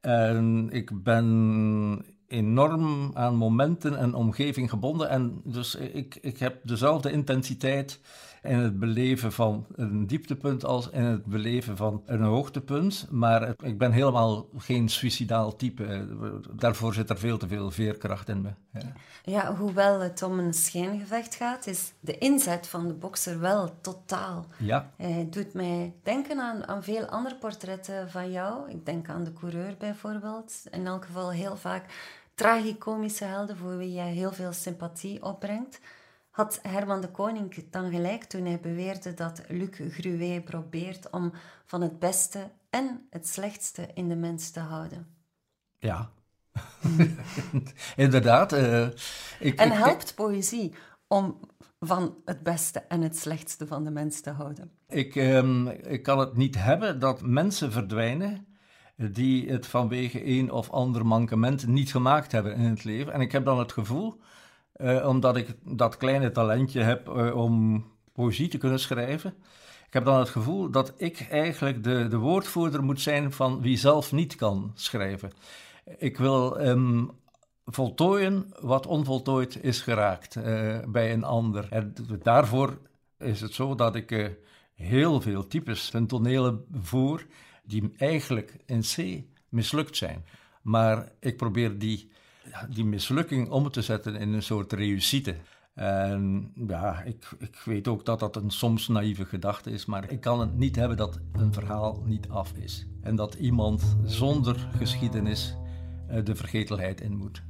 En 0.00 0.68
ik 0.70 1.02
ben 1.02 2.11
enorm 2.32 3.10
aan 3.14 3.36
momenten 3.36 3.98
en 3.98 4.14
omgeving 4.14 4.70
gebonden. 4.70 5.08
En 5.08 5.40
dus 5.44 5.74
ik, 5.74 6.18
ik 6.20 6.38
heb 6.38 6.58
dezelfde 6.62 7.12
intensiteit 7.12 8.00
in 8.42 8.58
het 8.58 8.78
beleven 8.78 9.32
van 9.32 9.66
een 9.74 10.06
dieptepunt 10.06 10.64
als 10.64 10.90
in 10.90 11.02
het 11.02 11.24
beleven 11.24 11.76
van 11.76 12.02
een 12.06 12.22
hoogtepunt. 12.22 13.06
Maar 13.10 13.54
ik 13.62 13.78
ben 13.78 13.92
helemaal 13.92 14.46
geen 14.56 14.88
suicidaal 14.88 15.56
type. 15.56 16.06
Daarvoor 16.52 16.94
zit 16.94 17.10
er 17.10 17.18
veel 17.18 17.38
te 17.38 17.48
veel 17.48 17.70
veerkracht 17.70 18.28
in 18.28 18.40
me. 18.40 18.50
Ja. 18.72 18.92
ja, 19.22 19.54
hoewel 19.54 20.00
het 20.00 20.22
om 20.22 20.38
een 20.38 20.54
schijngevecht 20.54 21.34
gaat, 21.34 21.66
is 21.66 21.92
de 22.00 22.18
inzet 22.18 22.68
van 22.68 22.88
de 22.88 22.94
bokser 22.94 23.40
wel 23.40 23.80
totaal. 23.80 24.46
Ja. 24.58 24.90
Hij 24.96 25.26
doet 25.30 25.54
mij 25.54 25.92
denken 26.02 26.40
aan, 26.40 26.66
aan 26.66 26.82
veel 26.82 27.04
andere 27.04 27.36
portretten 27.36 28.10
van 28.10 28.30
jou. 28.30 28.70
Ik 28.70 28.86
denk 28.86 29.08
aan 29.08 29.24
de 29.24 29.32
coureur 29.32 29.74
bijvoorbeeld. 29.78 30.62
In 30.70 30.86
elk 30.86 31.04
geval 31.04 31.30
heel 31.30 31.56
vaak 31.56 31.84
tragicomische 32.42 33.24
helden 33.24 33.56
voor 33.56 33.76
wie 33.76 33.92
jij 33.92 34.12
heel 34.12 34.32
veel 34.32 34.52
sympathie 34.52 35.22
opbrengt. 35.22 35.80
Had 36.30 36.58
Herman 36.62 37.00
de 37.00 37.10
Koning 37.10 37.70
dan 37.70 37.90
gelijk 37.90 38.24
toen 38.24 38.44
hij 38.44 38.60
beweerde 38.60 39.14
dat 39.14 39.42
Luc 39.48 39.68
Gruet 39.70 40.44
probeert 40.44 41.10
om 41.10 41.32
van 41.66 41.80
het 41.80 41.98
beste 41.98 42.50
en 42.70 43.06
het 43.10 43.28
slechtste 43.28 43.88
in 43.94 44.08
de 44.08 44.16
mens 44.16 44.50
te 44.50 44.60
houden? 44.60 45.06
Ja, 45.78 46.10
inderdaad. 47.96 48.52
Uh, 48.52 48.86
ik, 49.40 49.58
en 49.58 49.70
helpt 49.70 50.14
poëzie 50.14 50.74
om 51.06 51.40
van 51.80 52.16
het 52.24 52.42
beste 52.42 52.78
en 52.78 53.02
het 53.02 53.18
slechtste 53.18 53.66
van 53.66 53.84
de 53.84 53.90
mens 53.90 54.20
te 54.20 54.30
houden? 54.30 54.72
Ik, 54.88 55.14
um, 55.14 55.68
ik 55.68 56.02
kan 56.02 56.18
het 56.18 56.36
niet 56.36 56.54
hebben 56.58 56.98
dat 56.98 57.22
mensen 57.22 57.72
verdwijnen 57.72 58.46
die 58.96 59.50
het 59.50 59.66
vanwege 59.66 60.26
een 60.26 60.50
of 60.50 60.70
ander 60.70 61.06
mankement 61.06 61.66
niet 61.66 61.90
gemaakt 61.90 62.32
hebben 62.32 62.54
in 62.54 62.70
het 62.70 62.84
leven. 62.84 63.12
En 63.12 63.20
ik 63.20 63.32
heb 63.32 63.44
dan 63.44 63.58
het 63.58 63.72
gevoel, 63.72 64.20
uh, 64.76 65.08
omdat 65.08 65.36
ik 65.36 65.56
dat 65.64 65.96
kleine 65.96 66.30
talentje 66.30 66.80
heb 66.80 67.08
uh, 67.08 67.36
om 67.36 67.84
poëzie 68.12 68.48
te 68.48 68.58
kunnen 68.58 68.80
schrijven, 68.80 69.34
ik 69.86 69.98
heb 69.98 70.04
dan 70.04 70.18
het 70.18 70.28
gevoel 70.28 70.70
dat 70.70 70.94
ik 70.96 71.26
eigenlijk 71.30 71.84
de, 71.84 72.08
de 72.08 72.16
woordvoerder 72.16 72.82
moet 72.82 73.00
zijn 73.00 73.32
van 73.32 73.60
wie 73.60 73.76
zelf 73.76 74.12
niet 74.12 74.34
kan 74.34 74.70
schrijven. 74.74 75.30
Ik 75.98 76.16
wil 76.16 76.60
um, 76.60 77.10
voltooien 77.64 78.46
wat 78.60 78.86
onvoltooid 78.86 79.62
is 79.62 79.80
geraakt 79.80 80.36
uh, 80.36 80.78
bij 80.86 81.12
een 81.12 81.24
ander. 81.24 81.66
En 81.70 81.94
daarvoor 82.22 82.78
is 83.18 83.40
het 83.40 83.54
zo 83.54 83.74
dat 83.74 83.94
ik 83.94 84.36
heel 84.74 85.20
veel 85.20 85.46
types 85.46 85.90
ten 85.90 86.06
tonele 86.06 86.64
voer 86.72 87.26
die 87.62 87.92
eigenlijk 87.96 88.56
in 88.66 88.80
C 88.80 89.22
mislukt 89.48 89.96
zijn. 89.96 90.24
Maar 90.62 91.12
ik 91.20 91.36
probeer 91.36 91.78
die, 91.78 92.10
die 92.68 92.84
mislukking 92.84 93.48
om 93.50 93.70
te 93.70 93.82
zetten 93.82 94.16
in 94.16 94.32
een 94.32 94.42
soort 94.42 94.72
reussite. 94.72 95.36
En 95.74 96.52
ja, 96.66 97.02
ik, 97.02 97.30
ik 97.38 97.56
weet 97.64 97.88
ook 97.88 98.04
dat 98.04 98.20
dat 98.20 98.36
een 98.36 98.50
soms 98.50 98.88
naïeve 98.88 99.24
gedachte 99.24 99.70
is, 99.70 99.84
maar 99.84 100.10
ik 100.10 100.20
kan 100.20 100.40
het 100.40 100.56
niet 100.56 100.76
hebben 100.76 100.96
dat 100.96 101.20
een 101.32 101.52
verhaal 101.52 102.02
niet 102.06 102.28
af 102.28 102.52
is. 102.52 102.86
En 103.00 103.16
dat 103.16 103.34
iemand 103.34 103.96
zonder 104.04 104.68
geschiedenis 104.76 105.56
eh, 106.08 106.24
de 106.24 106.34
vergetelheid 106.34 107.00
in 107.00 107.16
moet. 107.16 107.42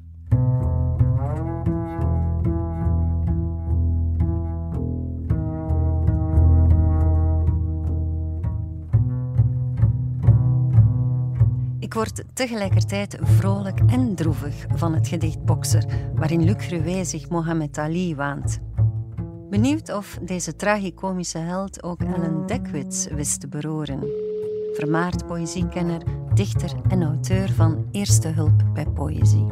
Ik 11.93 11.99
word 11.99 12.25
tegelijkertijd 12.35 13.19
vrolijk 13.23 13.81
en 13.87 14.15
droevig 14.15 14.55
van 14.75 14.95
het 14.95 15.09
gedicht 15.09 15.45
Bokser, 15.45 15.85
waarin 16.15 16.45
Luc 16.45 16.69
zich 17.09 17.29
Mohammed 17.29 17.79
Ali 17.79 18.15
waant. 18.15 18.61
Benieuwd 19.51 19.95
of 19.95 20.19
deze 20.23 20.57
tragicomische 20.57 21.39
held 21.39 21.83
ook 21.83 22.03
Ellen 22.03 22.47
Dekwits 22.47 23.07
wist 23.07 23.41
te 23.41 23.49
beroeren. 23.49 24.01
Vermaard 24.73 25.27
poëziekenner, 25.27 26.03
dichter 26.35 26.73
en 26.89 27.03
auteur 27.03 27.53
van 27.53 27.89
Eerste 27.91 28.29
Hulp 28.29 28.65
bij 28.75 28.87
Poëzie. 28.87 29.47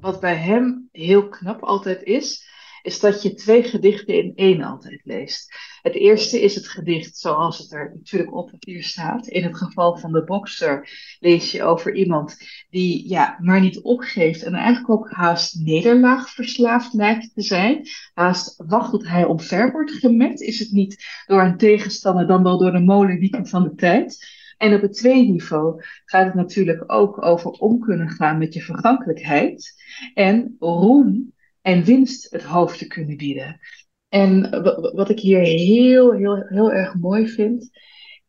Wat 0.00 0.20
bij 0.20 0.36
hem 0.36 0.88
heel 0.92 1.28
knap 1.28 1.62
altijd 1.62 2.02
is, 2.02 2.53
is 2.84 3.00
dat 3.00 3.22
je 3.22 3.34
twee 3.34 3.62
gedichten 3.62 4.14
in 4.14 4.32
één 4.34 4.62
altijd 4.62 5.00
leest. 5.04 5.54
Het 5.82 5.94
eerste 5.94 6.40
is 6.40 6.54
het 6.54 6.68
gedicht 6.68 7.16
zoals 7.16 7.58
het 7.58 7.72
er 7.72 7.92
natuurlijk 7.94 8.34
op 8.34 8.50
papier 8.50 8.82
staat. 8.82 9.26
In 9.26 9.42
het 9.42 9.56
geval 9.56 9.96
van 9.98 10.12
de 10.12 10.24
bokser 10.24 10.88
lees 11.20 11.52
je 11.52 11.62
over 11.62 11.94
iemand 11.94 12.36
die 12.70 13.08
ja, 13.08 13.38
maar 13.40 13.60
niet 13.60 13.80
opgeeft 13.80 14.42
en 14.42 14.54
eigenlijk 14.54 14.90
ook 14.90 15.10
haast 15.10 15.60
nederlaag 15.60 16.30
verslaafd 16.30 16.92
lijkt 16.92 17.34
te 17.34 17.42
zijn. 17.42 17.86
Haast 18.14 18.62
wacht 18.66 18.90
tot 18.90 19.08
hij 19.08 19.24
omver 19.24 19.72
wordt 19.72 19.92
gemet. 19.92 20.40
Is 20.40 20.58
het 20.58 20.70
niet 20.70 21.04
door 21.26 21.42
een 21.42 21.56
tegenstander 21.56 22.26
dan 22.26 22.42
wel 22.42 22.58
door 22.58 22.72
de 22.72 22.80
molenwieken 22.80 23.46
van 23.46 23.62
de 23.62 23.74
tijd? 23.74 24.42
En 24.58 24.74
op 24.74 24.80
het 24.80 24.96
tweede 24.96 25.30
niveau 25.30 25.82
gaat 26.04 26.24
het 26.24 26.34
natuurlijk 26.34 26.92
ook 26.92 27.24
over 27.24 27.50
om 27.50 27.78
kunnen 27.78 28.08
gaan 28.08 28.38
met 28.38 28.54
je 28.54 28.60
vergankelijkheid 28.60 29.72
en 30.14 30.56
roem 30.58 31.33
en 31.64 31.84
winst 31.84 32.30
het 32.30 32.42
hoofd 32.42 32.78
te 32.78 32.86
kunnen 32.86 33.16
bieden. 33.16 33.60
En 34.08 34.50
wat 34.94 35.10
ik 35.10 35.20
hier 35.20 35.40
heel, 35.40 36.12
heel, 36.12 36.46
heel 36.46 36.72
erg 36.72 36.94
mooi 36.94 37.28
vind, 37.28 37.70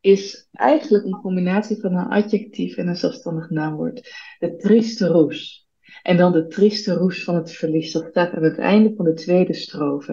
is 0.00 0.48
eigenlijk 0.52 1.04
een 1.04 1.20
combinatie 1.20 1.80
van 1.80 1.94
een 1.94 2.06
adjectief 2.06 2.76
en 2.76 2.88
een 2.88 2.96
zelfstandig 2.96 3.50
naamwoord. 3.50 4.12
De 4.38 4.56
trieste 4.56 5.06
roes. 5.06 5.66
En 6.02 6.16
dan 6.16 6.32
de 6.32 6.46
trieste 6.46 6.92
roes 6.92 7.24
van 7.24 7.34
het 7.34 7.52
verlies. 7.52 7.92
Dat 7.92 8.06
staat 8.10 8.32
aan 8.32 8.42
het 8.42 8.58
einde 8.58 8.92
van 8.96 9.04
de 9.04 9.14
tweede 9.14 9.54
strofe. 9.54 10.12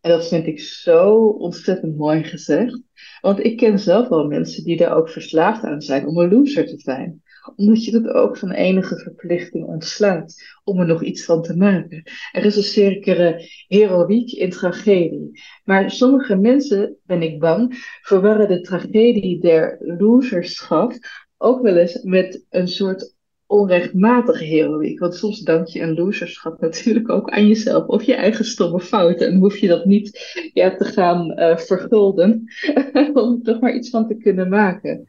En 0.00 0.10
dat 0.10 0.28
vind 0.28 0.46
ik 0.46 0.60
zo 0.60 1.26
ontzettend 1.26 1.96
mooi 1.96 2.24
gezegd. 2.24 2.80
Want 3.20 3.44
ik 3.44 3.56
ken 3.56 3.78
zelf 3.78 4.08
wel 4.08 4.26
mensen 4.26 4.64
die 4.64 4.76
daar 4.76 4.96
ook 4.96 5.08
verslaafd 5.08 5.64
aan 5.64 5.80
zijn 5.80 6.06
om 6.06 6.18
een 6.18 6.32
loser 6.32 6.66
te 6.66 6.78
zijn 6.78 7.22
omdat 7.56 7.84
je 7.84 7.96
het 7.96 8.08
ook 8.08 8.36
van 8.36 8.50
enige 8.50 8.98
verplichting 8.98 9.64
ontslaat 9.64 10.34
om 10.64 10.80
er 10.80 10.86
nog 10.86 11.02
iets 11.02 11.24
van 11.24 11.42
te 11.42 11.56
maken. 11.56 12.02
Er 12.32 12.44
is 12.44 12.56
een 12.56 12.62
zekere 12.62 13.48
heroïek 13.68 14.30
in 14.30 14.50
tragedie. 14.50 15.40
Maar 15.64 15.90
sommige 15.90 16.36
mensen, 16.36 16.96
ben 17.06 17.22
ik 17.22 17.38
bang, 17.40 17.74
verwarren 18.02 18.48
de 18.48 18.60
tragedie 18.60 19.40
der 19.40 19.76
loserschap 19.80 20.92
ook 21.36 21.62
wel 21.62 21.76
eens 21.76 22.02
met 22.02 22.44
een 22.50 22.68
soort 22.68 23.16
onrechtmatige 23.46 24.44
heroïek. 24.44 24.98
Want 24.98 25.14
soms 25.14 25.40
dank 25.40 25.66
je 25.66 25.80
een 25.80 25.94
loserschap 25.94 26.60
natuurlijk 26.60 27.10
ook 27.10 27.30
aan 27.30 27.46
jezelf 27.46 27.86
of 27.86 28.02
je 28.02 28.14
eigen 28.14 28.44
stomme 28.44 28.80
fouten. 28.80 29.26
En 29.26 29.38
hoef 29.38 29.56
je 29.56 29.68
dat 29.68 29.84
niet 29.84 30.36
ja, 30.52 30.76
te 30.76 30.84
gaan 30.84 31.40
uh, 31.40 31.56
vergulden 31.56 32.44
om 33.14 33.32
er 33.32 33.42
toch 33.42 33.60
maar 33.60 33.74
iets 33.74 33.90
van 33.90 34.08
te 34.08 34.16
kunnen 34.16 34.48
maken. 34.48 35.06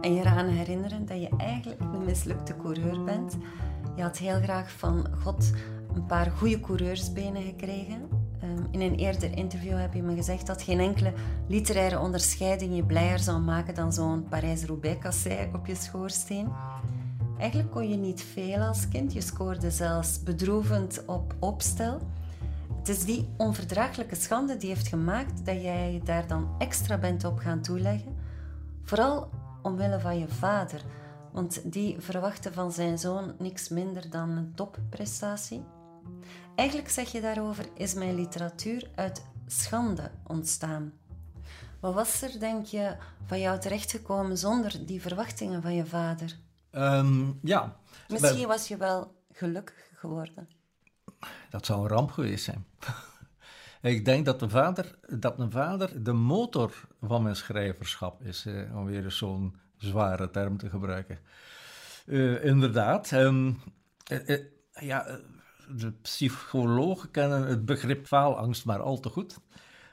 En 0.00 0.14
je 0.14 0.20
eraan 0.20 0.48
herinneren 0.48 1.06
dat 1.06 1.20
je 1.20 1.28
eigenlijk 1.36 1.80
een 1.80 2.04
mislukte 2.04 2.56
coureur 2.56 3.04
bent. 3.04 3.36
Je 3.96 4.02
had 4.02 4.18
heel 4.18 4.40
graag 4.40 4.72
van 4.72 5.06
God 5.22 5.50
een 5.94 6.06
paar 6.06 6.30
goede 6.30 6.60
coureursbenen 6.60 7.42
gekregen. 7.42 8.08
Ehm, 8.40 8.64
in 8.70 8.80
een 8.80 8.94
eerder 8.94 9.36
interview 9.36 9.78
heb 9.78 9.94
je 9.94 10.02
me 10.02 10.14
gezegd 10.14 10.46
dat 10.46 10.62
geen 10.62 10.80
enkele 10.80 11.12
literaire 11.48 11.98
onderscheiding 11.98 12.76
je 12.76 12.84
blijer 12.84 13.18
zou 13.18 13.40
maken 13.40 13.74
dan 13.74 13.92
zo'n 13.92 14.28
Parijs-Roubaix-kassei 14.28 15.48
op 15.52 15.66
je 15.66 15.74
schoorsteen. 15.74 16.52
Eigenlijk 17.38 17.70
kon 17.70 17.88
je 17.88 17.96
niet 17.96 18.22
veel 18.22 18.60
als 18.60 18.88
kind. 18.88 19.12
Je 19.12 19.20
scoorde 19.20 19.70
zelfs 19.70 20.22
bedroevend 20.22 21.02
op 21.06 21.34
opstel. 21.38 22.00
Het 22.78 22.88
is 22.88 23.04
die 23.04 23.28
onverdraaglijke 23.36 24.14
schande 24.14 24.56
die 24.56 24.68
heeft 24.68 24.88
gemaakt 24.88 25.46
dat 25.46 25.62
jij 25.62 26.00
daar 26.04 26.26
dan 26.26 26.48
extra 26.58 26.98
bent 26.98 27.24
op 27.24 27.38
gaan 27.38 27.60
toeleggen. 27.60 28.16
Vooral 28.82 29.28
omwille 29.62 30.00
van 30.00 30.18
je 30.18 30.28
vader, 30.28 30.82
want 31.32 31.72
die 31.72 32.00
verwachtte 32.00 32.52
van 32.52 32.72
zijn 32.72 32.98
zoon 32.98 33.34
niks 33.38 33.68
minder 33.68 34.10
dan 34.10 34.30
een 34.30 34.54
topprestatie. 34.54 35.64
Eigenlijk 36.54 36.88
zeg 36.88 37.12
je 37.12 37.20
daarover, 37.20 37.68
is 37.74 37.94
mijn 37.94 38.14
literatuur 38.14 38.90
uit 38.94 39.26
schande 39.46 40.10
ontstaan. 40.26 40.92
Wat 41.80 41.94
was 41.94 42.22
er, 42.22 42.40
denk 42.40 42.66
je, 42.66 42.96
van 43.26 43.40
jou 43.40 43.58
terechtgekomen 43.58 44.38
zonder 44.38 44.86
die 44.86 45.00
verwachtingen 45.00 45.62
van 45.62 45.74
je 45.74 45.86
vader? 45.86 46.38
Um, 46.72 47.38
ja. 47.42 47.76
Misschien 48.08 48.46
was 48.46 48.68
je 48.68 48.76
wel 48.76 49.14
gelukkig 49.32 49.90
geworden. 49.94 50.48
Dat 51.50 51.66
zou 51.66 51.82
een 51.82 51.88
ramp 51.88 52.10
geweest 52.10 52.44
zijn. 52.44 52.66
Ik 53.82 54.04
denk 54.04 54.24
dat, 54.24 54.40
de 54.40 54.48
vader, 54.48 54.98
dat 55.08 55.38
mijn 55.38 55.50
vader 55.50 56.02
de 56.02 56.12
motor 56.12 56.72
van 57.00 57.22
mijn 57.22 57.36
schrijverschap 57.36 58.22
is, 58.22 58.46
eh, 58.46 58.76
om 58.76 58.84
weer 58.84 59.10
zo'n 59.10 59.56
zware 59.76 60.30
term 60.30 60.58
te 60.58 60.70
gebruiken. 60.70 61.18
Uh, 62.06 62.44
inderdaad. 62.44 63.10
Um, 63.10 63.60
uh, 64.26 64.38
ja, 64.80 65.18
de 65.68 65.92
psychologen 66.02 67.10
kennen 67.10 67.46
het 67.46 67.64
begrip 67.64 68.06
faalangst 68.06 68.64
maar 68.64 68.80
al 68.80 69.00
te 69.00 69.08
goed. 69.08 69.38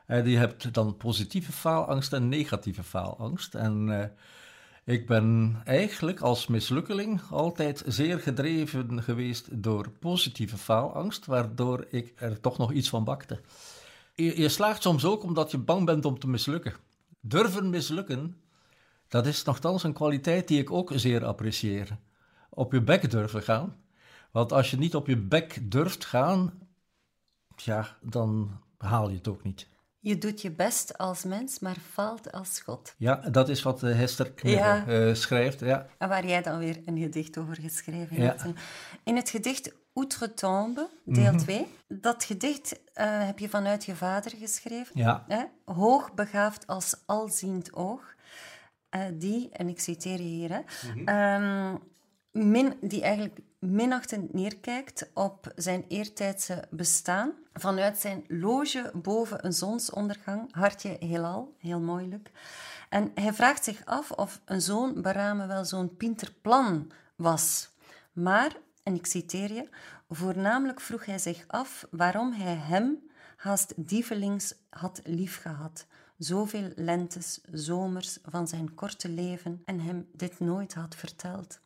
Je 0.08 0.38
hebt 0.38 0.74
dan 0.74 0.98
positieve 0.98 1.51
faalangst 1.51 2.13
en 2.13 2.29
negatieve 2.29 2.84
faalangst. 2.84 3.56
En 3.56 4.12
ik 4.84 5.08
ben 5.08 5.62
eigenlijk 5.63 6.20
als 6.20 6.48
mislukkeling 6.48 7.22
altijd 7.29 7.84
zeer 7.88 8.20
gedreven 8.20 9.03
geweest 9.03 9.63
door 9.63 9.89
positieve 9.89 10.58
faalangst, 10.58 11.25
waardoor 11.25 11.86
ik 11.89 12.13
er 12.15 12.39
toch 12.39 12.58
nog 12.58 12.72
iets 12.72 12.89
van 12.89 13.03
bakte. 13.03 13.41
Je, 14.17 14.41
je 14.41 14.50
slaagt 14.50 14.81
soms 14.81 15.05
ook 15.05 15.24
omdat 15.24 15.51
je 15.51 15.57
bang 15.57 15.86
bent 15.86 16.05
om 16.05 16.19
te 16.19 16.27
mislukken. 16.27 16.74
Durven 17.21 17.69
mislukken, 17.69 18.41
dat 19.07 19.25
is 19.25 19.43
nogthans 19.43 19.83
een 19.83 19.93
kwaliteit 19.93 20.47
die 20.47 20.59
ik 20.59 20.71
ook 20.71 20.91
zeer 20.95 21.25
apprecieer. 21.25 21.97
Op 22.50 22.71
je 22.71 22.81
bek 22.81 23.12
durven 23.12 23.43
gaan. 23.43 23.75
Want 24.31 24.51
als 24.51 24.71
je 24.71 24.77
niet 24.77 24.95
op 24.95 25.07
je 25.07 25.17
bek 25.17 25.71
durft 25.71 26.05
gaan, 26.05 26.53
ja, 27.55 27.97
dan 28.01 28.59
haal 28.77 29.09
je 29.09 29.15
het 29.15 29.27
ook 29.27 29.43
niet. 29.43 29.67
Je 30.00 30.17
doet 30.17 30.41
je 30.41 30.51
best 30.51 30.97
als 30.97 31.24
mens, 31.24 31.59
maar 31.59 31.77
faalt 31.91 32.31
als 32.31 32.59
God. 32.59 32.95
Ja, 32.97 33.15
dat 33.15 33.50
is 33.50 33.62
wat 33.62 33.83
uh, 33.83 33.95
Hester 33.95 34.31
Knigge 34.31 34.83
uh, 34.88 35.13
schrijft. 35.13 35.59
Ja. 35.59 35.88
En 35.97 36.09
waar 36.09 36.27
jij 36.27 36.41
dan 36.41 36.59
weer 36.59 36.81
een 36.86 36.97
gedicht 36.97 37.38
over 37.38 37.55
geschreven 37.55 38.15
hebt. 38.15 38.45
In 39.03 39.15
het 39.15 39.29
gedicht 39.29 39.74
Outre-Tombe, 39.98 40.89
deel 41.04 41.38
2. 41.38 41.60
Mhm. 41.60 42.00
Dat 42.01 42.24
gedicht 42.24 42.74
uh, 42.74 43.25
heb 43.25 43.39
je 43.39 43.50
vanuit 43.50 43.86
je 43.86 43.96
vader 43.96 44.32
geschreven. 44.32 45.00
Ja. 45.00 45.25
Hè? 45.27 45.44
Hoogbegaafd 45.66 46.68
als 46.68 46.96
alziend 47.06 47.74
oog. 47.74 48.16
die, 49.13 49.50
en 49.51 49.68
ik 49.68 49.80
citeer 49.80 50.18
je 50.18 50.24
hier, 50.24 50.50
hè, 50.50 50.60
mm 50.94 51.08
-hmm. 51.08 51.82
min, 52.32 52.77
die 52.82 53.01
eigenlijk 53.01 53.39
minachtend 53.60 54.34
neerkijkt 54.34 55.10
op 55.13 55.51
zijn 55.56 55.86
eertijdse 55.88 56.63
bestaan. 56.70 57.32
Vanuit 57.54 57.98
zijn 57.98 58.24
loge 58.27 58.92
boven 58.94 59.46
een 59.46 59.54
zonsondergang, 59.54 60.56
hartje 60.56 60.98
heelal, 61.00 61.56
heel 61.60 61.80
moeilijk. 61.80 62.32
En 62.89 63.12
hij 63.16 63.34
vraagt 63.34 63.63
zich 63.63 63.86
af 63.86 64.12
of 64.12 64.42
een 64.46 64.62
zoon 64.62 65.01
beramen 65.01 65.48
wel 65.48 65.66
zo'n 65.66 65.96
pinterplan 65.98 66.92
was. 67.16 67.70
Maar, 68.14 68.55
en 68.87 68.95
ik 68.95 69.05
citeer 69.05 69.53
je, 69.53 69.69
voornamelijk 70.09 70.81
vroeg 70.81 71.05
hij 71.05 71.19
zich 71.19 71.43
af 71.47 71.87
waarom 71.91 72.31
hij 72.33 72.55
hem 72.55 73.09
haast 73.35 73.73
dievelings 73.75 74.53
had 74.69 75.01
liefgehad. 75.03 75.85
Zoveel 76.17 76.71
lentes, 76.75 77.41
zomers 77.51 78.17
van 78.25 78.47
zijn 78.47 78.73
korte 78.73 79.09
leven 79.09 79.61
en 79.65 79.79
hem 79.79 80.07
dit 80.13 80.39
nooit 80.39 80.73
had 80.73 80.95
verteld 80.95 81.59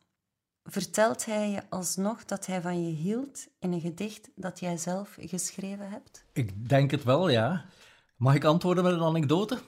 vertelt 0.64 1.24
hij 1.24 1.50
je 1.50 1.62
alsnog 1.68 2.24
dat 2.24 2.46
hij 2.46 2.60
van 2.60 2.86
je 2.86 2.94
hield 2.94 3.46
in 3.58 3.72
een 3.72 3.80
gedicht 3.80 4.30
dat 4.34 4.60
jij 4.60 4.76
zelf 4.76 5.16
geschreven 5.20 5.90
hebt? 5.90 6.24
Ik 6.32 6.68
denk 6.68 6.90
het 6.90 7.04
wel, 7.04 7.28
ja. 7.28 7.64
Mag 8.16 8.34
ik 8.34 8.44
antwoorden 8.44 8.84
met 8.84 8.92
een 8.92 9.02
anekdote? 9.02 9.58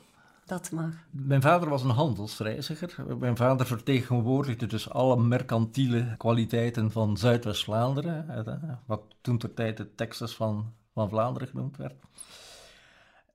Dat. 0.47 0.71
Mijn 1.11 1.43
vader 1.43 1.69
was 1.69 1.83
een 1.83 1.91
handelsreiziger. 1.91 3.17
Mijn 3.19 3.37
vader 3.37 3.67
vertegenwoordigde 3.67 4.67
dus 4.67 4.91
alle 4.91 5.17
mercantiele 5.17 6.15
kwaliteiten 6.17 6.91
van 6.91 7.17
Zuidwest-Vlaanderen, 7.17 8.81
wat 8.87 9.03
toen 9.21 9.39
ter 9.39 9.55
tijd 9.55 9.77
de 9.77 9.95
Texas 9.95 10.35
van, 10.35 10.73
van 10.93 11.09
Vlaanderen 11.09 11.49
genoemd 11.49 11.77
werd. 11.77 11.95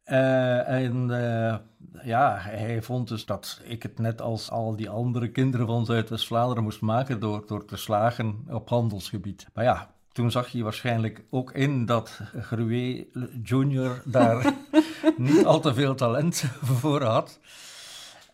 Uh, 0.05 0.67
en 0.67 1.09
uh, 1.09 1.55
ja, 2.03 2.37
hij 2.37 2.81
vond 2.81 3.07
dus 3.07 3.25
dat 3.25 3.61
ik 3.63 3.83
het 3.83 3.99
net 3.99 4.21
als 4.21 4.51
al 4.51 4.75
die 4.75 4.89
andere 4.89 5.31
kinderen 5.31 5.67
van 5.67 5.85
Zuidwest-Vlaanderen 5.85 6.63
moest 6.63 6.81
maken 6.81 7.19
door, 7.19 7.43
door 7.47 7.65
te 7.65 7.77
slagen 7.77 8.45
op 8.47 8.69
handelsgebied. 8.69 9.47
Maar 9.53 9.63
ja, 9.63 9.89
toen 10.19 10.31
zag 10.31 10.47
je 10.47 10.63
waarschijnlijk 10.63 11.23
ook 11.29 11.51
in 11.51 11.85
dat 11.85 12.19
Gruwe 12.39 13.07
Junior 13.43 14.01
daar 14.05 14.53
niet 15.17 15.45
al 15.45 15.59
te 15.59 15.73
veel 15.73 15.95
talent 15.95 16.43
voor 16.79 17.03
had. 17.03 17.39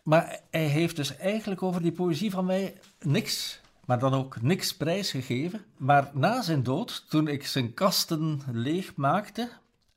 Maar 0.02 0.40
hij 0.50 0.66
heeft 0.66 0.96
dus 0.96 1.16
eigenlijk 1.16 1.62
over 1.62 1.82
die 1.82 1.92
poëzie 1.92 2.30
van 2.30 2.44
mij 2.44 2.80
niks, 3.00 3.60
maar 3.84 3.98
dan 3.98 4.14
ook 4.14 4.42
niks 4.42 4.76
prijsgegeven. 4.76 5.64
Maar 5.76 6.10
na 6.12 6.42
zijn 6.42 6.62
dood, 6.62 7.04
toen 7.08 7.28
ik 7.28 7.46
zijn 7.46 7.74
kasten 7.74 8.40
leeg 8.52 8.96
maakte, 8.96 9.48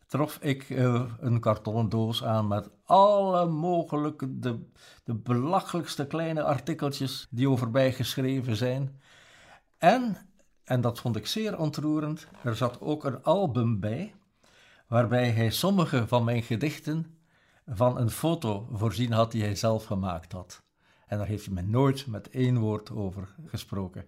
trof 0.07 0.37
ik 0.41 0.69
uh, 0.69 1.03
een 1.19 1.39
kartonnen 1.39 1.89
doos 1.89 2.23
aan 2.23 2.47
met 2.47 2.69
alle 2.85 3.45
mogelijke, 3.45 4.39
de, 4.39 4.59
de 5.03 5.13
belachelijkste 5.13 6.07
kleine 6.07 6.43
artikeltjes 6.43 7.27
die 7.29 7.49
over 7.49 7.69
mij 7.69 7.93
geschreven 7.93 8.55
zijn. 8.55 9.01
En, 9.77 10.28
en 10.69 10.81
dat 10.81 10.99
vond 10.99 11.15
ik 11.15 11.27
zeer 11.27 11.57
ontroerend, 11.57 12.27
er 12.43 12.55
zat 12.55 12.81
ook 12.81 13.03
een 13.03 13.23
album 13.23 13.79
bij, 13.79 14.13
waarbij 14.87 15.31
hij 15.31 15.49
sommige 15.49 16.07
van 16.07 16.23
mijn 16.23 16.43
gedichten 16.43 17.17
van 17.67 17.97
een 17.97 18.09
foto 18.09 18.67
voorzien 18.71 19.11
had 19.11 19.31
die 19.31 19.43
hij 19.43 19.55
zelf 19.55 19.85
gemaakt 19.85 20.31
had. 20.31 20.61
En 21.07 21.17
daar 21.17 21.27
heeft 21.27 21.45
hij 21.45 21.53
me 21.53 21.61
nooit 21.61 22.07
met 22.07 22.29
één 22.29 22.57
woord 22.57 22.91
over 22.91 23.35
gesproken. 23.45 24.05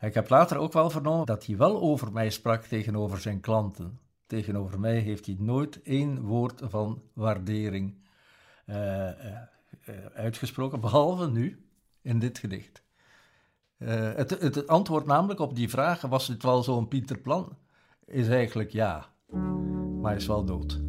ik 0.00 0.14
heb 0.14 0.28
later 0.28 0.56
ook 0.58 0.72
wel 0.72 0.90
vernomen 0.90 1.26
dat 1.26 1.46
hij 1.46 1.56
wel 1.56 1.80
over 1.80 2.12
mij 2.12 2.30
sprak 2.30 2.64
tegenover 2.64 3.20
zijn 3.20 3.40
klanten 3.40 3.98
tegenover 4.26 4.80
mij 4.80 4.98
heeft 4.98 5.26
hij 5.26 5.36
nooit 5.38 5.82
één 5.82 6.20
woord 6.20 6.60
van 6.64 7.02
waardering 7.12 7.94
uh, 8.66 8.76
uh, 8.76 9.36
uitgesproken, 10.14 10.80
behalve 10.80 11.30
nu 11.30 11.64
in 12.02 12.18
dit 12.18 12.38
gedicht. 12.38 12.82
Het, 13.84 14.30
het, 14.40 14.66
antwoord 14.66 15.06
namelijk 15.06 15.40
op 15.40 15.54
die 15.54 15.68
vraag, 15.68 16.00
was 16.00 16.26
het 16.26 16.42
wel 16.42 16.62
zo'n 16.62 16.88
Pieter 16.88 17.18
Plan, 17.18 17.56
is 18.04 18.28
eigenlijk 18.28 18.70
ja, 18.70 19.06
maar 20.00 20.16
is 20.16 20.26
wel 20.26 20.44
dood. 20.44 20.80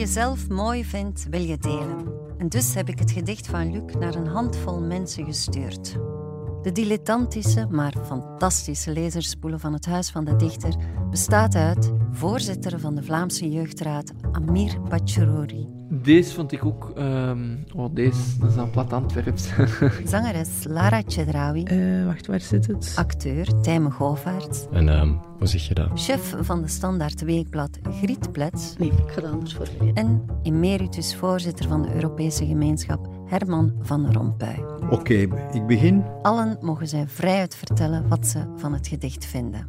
je 0.00 0.06
zelf 0.06 0.48
mooi 0.48 0.84
vindt, 0.84 1.26
wil 1.30 1.40
je 1.40 1.58
delen. 1.58 2.09
En 2.40 2.48
dus 2.48 2.74
heb 2.74 2.88
ik 2.88 2.98
het 2.98 3.10
gedicht 3.10 3.46
van 3.46 3.72
Luc 3.72 3.94
naar 3.98 4.14
een 4.14 4.26
handvol 4.26 4.80
mensen 4.80 5.24
gestuurd. 5.24 5.92
De 6.62 6.72
dilettantische, 6.72 7.66
maar 7.70 7.94
fantastische 8.04 8.92
lezerspoelen 8.92 9.60
van 9.60 9.72
het 9.72 9.86
Huis 9.86 10.10
van 10.10 10.24
de 10.24 10.36
Dichter 10.36 10.76
bestaat 11.10 11.54
uit 11.54 11.92
voorzitter 12.12 12.80
van 12.80 12.94
de 12.94 13.02
Vlaamse 13.02 13.50
Jeugdraad 13.50 14.12
Amir 14.32 14.80
Bachirori. 14.82 15.79
Deze 16.02 16.34
vond 16.34 16.52
ik 16.52 16.64
ook... 16.64 16.92
Um, 16.98 17.64
oh, 17.74 17.94
deze, 17.94 18.38
dat 18.38 18.50
is 18.50 18.56
een 18.56 18.70
plat 18.70 18.92
Antwerps. 18.92 19.48
Zangeres 20.04 20.48
Lara 20.68 21.02
Chedraoui. 21.06 21.64
Uh, 21.72 22.06
wacht, 22.06 22.26
waar 22.26 22.40
zit 22.40 22.66
het? 22.66 22.92
Acteur 22.96 23.60
Tijme 23.60 23.90
Govaerts. 23.90 24.66
En 24.72 24.88
um, 24.88 25.20
hoe 25.38 25.46
zeg 25.46 25.68
je 25.68 25.74
dat? 25.74 25.88
Chef 25.94 26.34
van 26.40 26.62
de 26.62 26.68
Standaard 26.68 27.20
Weekblad 27.20 27.78
Griet 28.02 28.32
Plets. 28.32 28.76
Nee, 28.78 28.88
ik 28.88 29.10
ga 29.10 29.14
het 29.14 29.24
anders 29.24 29.54
voorlezen. 29.54 29.94
En 29.94 30.26
emeritus 30.42 31.16
voorzitter 31.16 31.68
van 31.68 31.82
de 31.82 31.94
Europese 31.94 32.46
gemeenschap 32.46 33.08
Herman 33.26 33.74
van 33.80 34.12
Rompuy. 34.12 34.64
Oké, 34.90 35.14
ik 35.52 35.66
begin. 35.66 36.04
Allen 36.22 36.58
mogen 36.60 36.88
zij 36.88 37.08
vrijuit 37.08 37.54
vertellen 37.54 38.08
wat 38.08 38.26
ze 38.26 38.44
van 38.56 38.72
het 38.72 38.88
gedicht 38.88 39.24
vinden. 39.24 39.68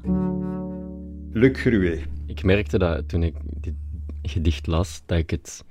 Luc 1.32 1.60
Gruwe. 1.60 2.00
Ik 2.26 2.44
merkte 2.44 2.78
dat 2.78 3.08
toen 3.08 3.24
ik 3.24 3.36
dit 3.60 3.74
gedicht 4.22 4.68
las, 4.68 5.02
dat 5.06 5.18
ik 5.18 5.30
het 5.30 5.64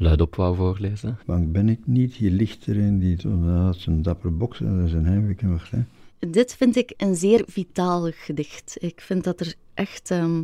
luidop 0.00 0.36
wou 0.36 0.56
voorlezen. 0.56 1.18
Bang 1.26 1.52
ben 1.52 1.68
ik 1.68 1.78
niet. 1.84 2.14
Hier 2.14 2.30
ligt 2.30 2.66
er 2.66 2.78
een 2.78 2.98
die 2.98 3.16
dat 3.16 3.76
is 3.76 3.86
een 3.86 4.02
dapper 4.02 4.36
bokser, 4.36 4.76
dat 4.76 4.86
is 4.86 4.92
een 4.92 5.04
heimweg. 5.04 5.40
Wacht, 5.40 5.70
hè. 5.70 5.82
Dit 6.30 6.54
vind 6.54 6.76
ik 6.76 6.92
een 6.96 7.14
zeer 7.14 7.42
vitaal 7.46 8.10
gedicht. 8.10 8.76
Ik 8.78 9.00
vind 9.00 9.24
dat 9.24 9.40
er 9.40 9.54
echt 9.74 10.10
ehm, 10.10 10.42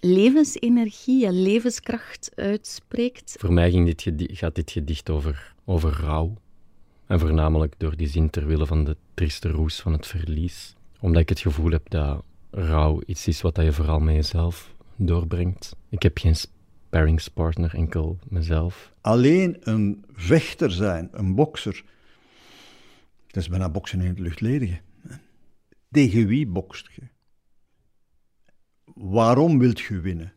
levensenergie 0.00 1.26
en 1.26 1.42
levenskracht 1.42 2.30
uitspreekt. 2.34 3.34
Voor 3.38 3.52
mij 3.52 3.70
ging 3.70 3.94
dit 3.94 4.36
gaat 4.36 4.54
dit 4.54 4.70
gedicht 4.70 5.10
over, 5.10 5.54
over 5.64 6.00
rouw. 6.00 6.34
En 7.06 7.20
voornamelijk 7.20 7.74
door 7.78 7.96
die 7.96 8.08
zin 8.08 8.30
ter 8.30 8.46
wille 8.46 8.66
van 8.66 8.84
de 8.84 8.96
trieste 9.14 9.48
roes 9.48 9.80
van 9.80 9.92
het 9.92 10.06
verlies. 10.06 10.74
Omdat 11.00 11.22
ik 11.22 11.28
het 11.28 11.40
gevoel 11.40 11.70
heb 11.70 11.90
dat 11.90 12.22
rouw 12.50 13.02
iets 13.06 13.26
is 13.28 13.40
wat 13.40 13.54
dat 13.54 13.64
je 13.64 13.72
vooral 13.72 14.00
met 14.00 14.14
jezelf 14.14 14.74
doorbrengt. 14.96 15.76
Ik 15.88 16.02
heb 16.02 16.18
geen 16.18 16.36
sparringspartner, 16.90 17.74
enkel 17.74 18.18
mezelf. 18.28 18.92
Alleen 19.00 19.56
een 19.60 20.04
vechter 20.12 20.70
zijn, 20.70 21.08
een 21.12 21.34
bokser, 21.34 21.84
dat 23.26 23.42
is 23.42 23.48
bijna 23.48 23.68
boksen 23.68 24.00
in 24.00 24.08
het 24.08 24.18
luchtledige. 24.18 24.80
Tegen 25.90 26.26
wie 26.26 26.46
bokst 26.46 26.88
je? 26.94 27.02
Waarom 28.94 29.58
wilt 29.58 29.80
je 29.80 30.00
winnen? 30.00 30.32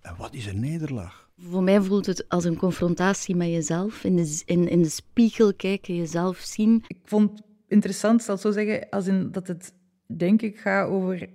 En 0.00 0.16
wat 0.16 0.34
is 0.34 0.46
een 0.46 0.60
nederlaag? 0.60 1.30
Voor 1.38 1.62
mij 1.62 1.80
voelt 1.80 2.06
het 2.06 2.28
als 2.28 2.44
een 2.44 2.56
confrontatie 2.56 3.36
met 3.36 3.48
jezelf. 3.48 4.04
In 4.04 4.16
de, 4.16 4.42
in, 4.44 4.68
in 4.68 4.82
de 4.82 4.88
spiegel 4.88 5.54
kijken, 5.54 5.96
jezelf 5.96 6.38
zien. 6.38 6.84
Ik 6.86 6.98
vond 7.04 7.30
het 7.30 7.42
interessant, 7.68 8.22
zal 8.22 8.34
ik 8.34 8.40
zo 8.40 8.50
zeggen, 8.50 8.88
als 8.90 9.06
in 9.06 9.32
dat 9.32 9.46
het 9.46 9.74
denk 10.06 10.42
ik 10.42 10.58
gaat 10.58 10.88
over 10.88 11.28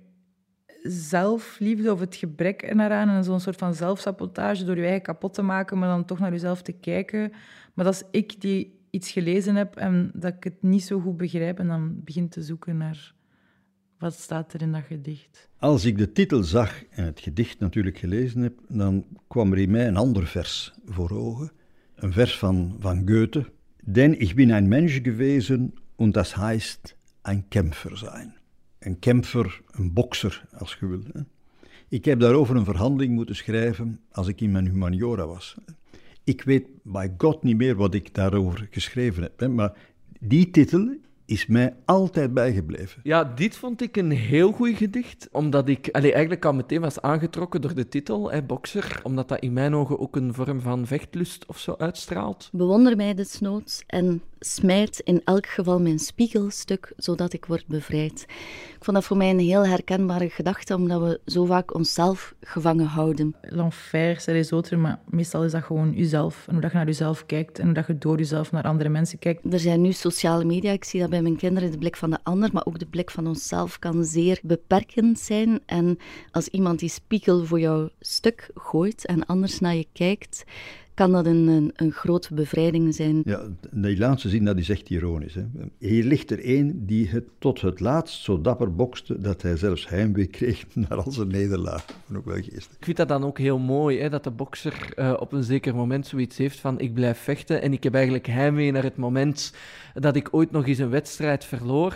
zelfliefde 0.82 1.92
of 1.92 2.00
het 2.00 2.16
gebrek 2.16 2.62
ernaar 2.62 2.90
en 2.90 3.24
zo'n 3.24 3.40
soort 3.40 3.56
van 3.56 3.74
zelfsabotage 3.74 4.64
door 4.64 4.76
je 4.76 4.82
eigen 4.82 5.02
kapot 5.02 5.34
te 5.34 5.42
maken, 5.42 5.78
maar 5.78 5.88
dan 5.88 6.04
toch 6.04 6.18
naar 6.18 6.30
jezelf 6.30 6.62
te 6.62 6.72
kijken. 6.72 7.32
Maar 7.74 7.84
dat 7.84 7.94
is 7.94 8.02
ik 8.10 8.40
die 8.40 8.80
iets 8.90 9.10
gelezen 9.10 9.56
heb 9.56 9.76
en 9.76 10.10
dat 10.14 10.34
ik 10.34 10.44
het 10.44 10.62
niet 10.62 10.84
zo 10.84 11.00
goed 11.00 11.16
begrijp 11.16 11.58
en 11.58 11.68
dan 11.68 12.00
begin 12.04 12.28
te 12.28 12.42
zoeken 12.42 12.76
naar 12.76 13.14
wat 13.98 14.14
staat 14.14 14.52
er 14.52 14.62
in 14.62 14.72
dat 14.72 14.82
gedicht. 14.88 15.48
Als 15.58 15.84
ik 15.84 15.98
de 15.98 16.12
titel 16.12 16.42
zag 16.42 16.84
en 16.90 17.04
het 17.04 17.20
gedicht 17.20 17.58
natuurlijk 17.58 17.98
gelezen 17.98 18.40
heb, 18.40 18.58
dan 18.68 19.04
kwam 19.28 19.52
er 19.52 19.58
in 19.58 19.70
mij 19.70 19.86
een 19.86 19.96
ander 19.96 20.26
vers 20.26 20.72
voor 20.84 21.10
ogen. 21.10 21.52
Een 21.94 22.12
vers 22.12 22.38
van, 22.38 22.76
van 22.78 23.08
Goethe. 23.08 23.52
Denn 23.84 24.14
ich 24.14 24.34
bin 24.34 24.52
ein 24.52 24.68
Mensch 24.68 25.02
gewesen 25.02 25.72
und 25.96 26.16
das 26.16 26.36
heißt 26.36 26.96
ein 27.22 27.48
Kämpfer 27.48 27.96
sein. 27.96 28.41
Een 28.84 28.98
kämpfer, 28.98 29.60
een 29.70 29.92
bokser, 29.92 30.44
als 30.58 30.76
je 30.80 30.86
wil. 30.86 31.00
hè. 31.12 31.20
Ik 31.88 32.04
heb 32.04 32.20
daarover 32.20 32.56
een 32.56 32.64
verhandeling 32.64 33.14
moeten 33.14 33.36
schrijven 33.36 34.00
als 34.10 34.28
ik 34.28 34.40
in 34.40 34.50
mijn 34.50 34.66
humaniora 34.66 35.26
was. 35.26 35.56
Ik 36.24 36.42
weet 36.42 36.66
bij 36.82 37.14
God 37.18 37.42
niet 37.42 37.56
meer 37.56 37.76
wat 37.76 37.94
ik 37.94 38.14
daarover 38.14 38.68
geschreven 38.70 39.22
heb, 39.22 39.50
maar 39.50 39.76
die 40.20 40.50
titel 40.50 40.94
is 41.24 41.46
mij 41.46 41.74
altijd 41.84 42.34
bijgebleven. 42.34 43.00
Ja, 43.02 43.24
dit 43.24 43.56
vond 43.56 43.82
ik 43.82 43.96
een 43.96 44.10
heel 44.10 44.52
goed 44.52 44.76
gedicht. 44.76 45.28
Omdat 45.32 45.68
ik 45.68 45.88
allee, 45.92 46.12
eigenlijk 46.12 46.44
al 46.44 46.52
meteen 46.52 46.80
was 46.80 47.00
aangetrokken 47.00 47.60
door 47.60 47.74
de 47.74 47.88
titel, 47.88 48.30
hè, 48.30 48.42
Bokser. 48.42 49.00
Omdat 49.02 49.28
dat 49.28 49.40
in 49.40 49.52
mijn 49.52 49.74
ogen 49.74 49.98
ook 49.98 50.16
een 50.16 50.34
vorm 50.34 50.60
van 50.60 50.86
vechtlust 50.86 51.46
of 51.46 51.58
zo 51.58 51.74
uitstraalt. 51.78 52.48
Bewonder 52.52 52.96
mij 52.96 53.14
desnoods 53.14 53.82
en 53.86 54.22
smijt 54.44 55.00
in 55.00 55.20
elk 55.24 55.46
geval 55.46 55.80
mijn 55.80 55.98
spiegelstuk, 55.98 56.92
zodat 56.96 57.32
ik 57.32 57.44
word 57.44 57.66
bevrijd. 57.66 58.24
Ik 58.76 58.84
vond 58.84 58.96
dat 58.96 59.06
voor 59.06 59.16
mij 59.16 59.30
een 59.30 59.38
heel 59.38 59.66
herkenbare 59.66 60.30
gedachte, 60.30 60.74
omdat 60.74 61.00
we 61.00 61.20
zo 61.26 61.44
vaak 61.44 61.74
onszelf 61.74 62.34
gevangen 62.40 62.86
houden. 62.86 63.34
L'enfer, 63.40 64.20
c'est 64.20 64.26
les 64.26 64.50
autres, 64.50 64.80
maar 64.80 65.00
meestal 65.10 65.44
is 65.44 65.52
dat 65.52 65.62
gewoon 65.62 65.92
jezelf. 65.94 66.44
En 66.46 66.52
hoe 66.52 66.62
dat 66.62 66.70
je 66.70 66.76
naar 66.76 66.86
jezelf 66.86 67.26
kijkt 67.26 67.58
en 67.58 67.64
hoe 67.64 67.74
dat 67.74 67.86
je 67.86 67.98
door 67.98 68.18
jezelf 68.18 68.52
naar 68.52 68.62
andere 68.62 68.88
mensen 68.88 69.18
kijkt. 69.18 69.52
Er 69.52 69.60
zijn 69.60 69.80
nu 69.80 69.92
sociale 69.92 70.44
media, 70.44 70.72
ik 70.72 70.84
zie 70.84 71.00
dat 71.00 71.10
bij 71.10 71.22
mijn 71.22 71.36
kinderen, 71.36 71.70
de 71.70 71.78
blik 71.78 71.96
van 71.96 72.10
de 72.10 72.18
ander, 72.22 72.50
maar 72.52 72.66
ook 72.66 72.78
de 72.78 72.86
blik 72.86 73.10
van 73.10 73.26
onszelf 73.26 73.78
kan 73.78 74.04
zeer 74.04 74.40
beperkend 74.42 75.18
zijn. 75.18 75.60
En 75.66 75.98
als 76.30 76.48
iemand 76.48 76.78
die 76.78 76.88
spiegel 76.88 77.44
voor 77.44 77.60
jouw 77.60 77.88
stuk 78.00 78.50
gooit 78.54 79.06
en 79.06 79.26
anders 79.26 79.60
naar 79.60 79.74
je 79.74 79.86
kijkt, 79.92 80.44
kan 80.94 81.12
dat 81.12 81.26
een, 81.26 81.46
een, 81.46 81.70
een 81.74 81.92
grote 81.92 82.34
bevrijding 82.34 82.94
zijn. 82.94 83.22
Ja, 83.24 83.40
die 83.70 83.98
laatste 83.98 84.28
zin 84.28 84.44
dat 84.44 84.58
is 84.58 84.68
echt 84.68 84.90
ironisch. 84.90 85.34
Hè. 85.34 85.44
Hier 85.78 86.04
ligt 86.04 86.30
er 86.30 86.44
één 86.44 86.86
die 86.86 87.08
het 87.08 87.24
tot 87.38 87.60
het 87.60 87.80
laatst 87.80 88.22
zo 88.22 88.40
dapper 88.40 88.74
bokste 88.74 89.18
dat 89.18 89.42
hij 89.42 89.56
zelfs 89.56 89.88
heimwee 89.88 90.26
kreeg 90.26 90.64
naar 90.88 91.02
al 91.02 91.10
zijn 91.10 91.28
nederlaag. 91.28 91.84
Wel 92.06 92.22
geestig. 92.34 92.76
Ik 92.78 92.84
vind 92.84 92.96
dat 92.96 93.08
dan 93.08 93.24
ook 93.24 93.38
heel 93.38 93.58
mooi, 93.58 94.00
hè, 94.00 94.10
dat 94.10 94.24
de 94.24 94.30
bokser 94.30 94.92
eh, 94.94 95.16
op 95.18 95.32
een 95.32 95.44
zeker 95.44 95.74
moment 95.74 96.06
zoiets 96.06 96.36
heeft 96.36 96.60
van 96.60 96.80
ik 96.80 96.94
blijf 96.94 97.18
vechten 97.18 97.62
en 97.62 97.72
ik 97.72 97.82
heb 97.82 97.94
eigenlijk 97.94 98.26
heimwee 98.26 98.72
naar 98.72 98.82
het 98.82 98.96
moment 98.96 99.54
dat 99.94 100.16
ik 100.16 100.28
ooit 100.30 100.50
nog 100.50 100.66
eens 100.66 100.78
een 100.78 100.90
wedstrijd 100.90 101.44
verloor. 101.44 101.94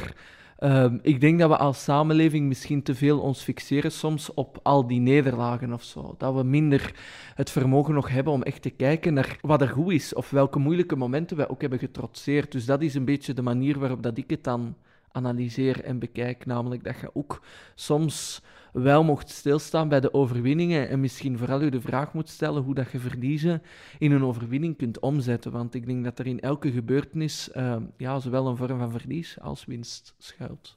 Ehm, 0.57 0.99
ik 1.03 1.21
denk 1.21 1.39
dat 1.39 1.51
we 1.51 1.57
als 1.57 1.83
samenleving 1.83 2.47
misschien 2.47 2.83
te 2.83 2.95
veel 2.95 3.21
ons 3.21 3.43
fixeren 3.43 3.93
soms 3.93 4.35
op 4.35 4.59
al 4.63 4.87
die 4.87 5.01
nederlagen 5.01 5.73
of 5.73 5.83
zo. 5.83 6.15
Dat 6.19 6.35
we 6.35 6.43
minder 6.43 6.95
het 7.35 7.51
vermogen 7.51 7.95
nog 7.95 8.09
hebben 8.09 8.33
om 8.33 8.43
echt 8.43 8.63
te 8.63 8.71
kijken 8.71 9.15
naar 9.15 9.39
wat 9.41 9.61
er 9.61 9.69
goed 9.69 9.93
is 9.93 10.15
of 10.15 10.31
welke 10.31 10.59
moeilijke 10.59 10.97
momenten 10.97 11.37
wij 11.37 11.49
ook 11.49 11.61
hebben 11.61 11.79
getrotseerd. 11.79 12.53
Dus 12.53 12.65
dat 12.65 12.83
is 12.83 12.95
een 12.95 13.05
beetje 13.05 13.33
de 13.33 13.43
manier 13.43 13.79
waarop 13.79 14.03
dat 14.03 14.19
ik 14.19 14.31
het 14.31 14.45
dan 14.45 14.77
analyseer 15.13 15.85
en 15.85 15.99
bekijk. 15.99 16.47
Namelijk 16.47 16.85
dat 16.85 17.01
je 17.01 17.11
ook 17.15 17.43
soms 17.75 18.43
wel 18.83 19.05
mocht 19.05 19.31
stilstaan 19.31 19.89
bij 19.89 20.01
de 20.01 20.15
overwinningen 20.15 20.89
en 20.89 21.01
misschien 21.01 21.39
vooral 21.39 21.63
je 21.63 21.71
de 21.71 21.81
vraag 21.81 22.13
moet 22.13 22.29
stellen 22.29 22.63
hoe 22.63 22.75
dat 22.75 22.91
je 22.91 22.99
verliezen 22.99 23.63
in 23.99 24.13
een 24.13 24.25
overwinning 24.25 24.77
kunt 24.77 24.99
omzetten. 24.99 25.53
Want 25.53 25.75
ik 25.75 25.87
denk 25.87 26.05
dat 26.05 26.19
er 26.19 26.27
in 26.27 26.41
elke 26.41 26.71
gebeurtenis 26.71 27.51
eh, 27.51 27.77
ja, 27.97 28.19
zowel 28.19 28.47
een 28.47 28.57
vorm 28.57 28.79
van 28.79 28.91
verlies 28.91 29.41
als 29.41 29.65
winst 29.65 30.15
schuilt. 30.19 30.75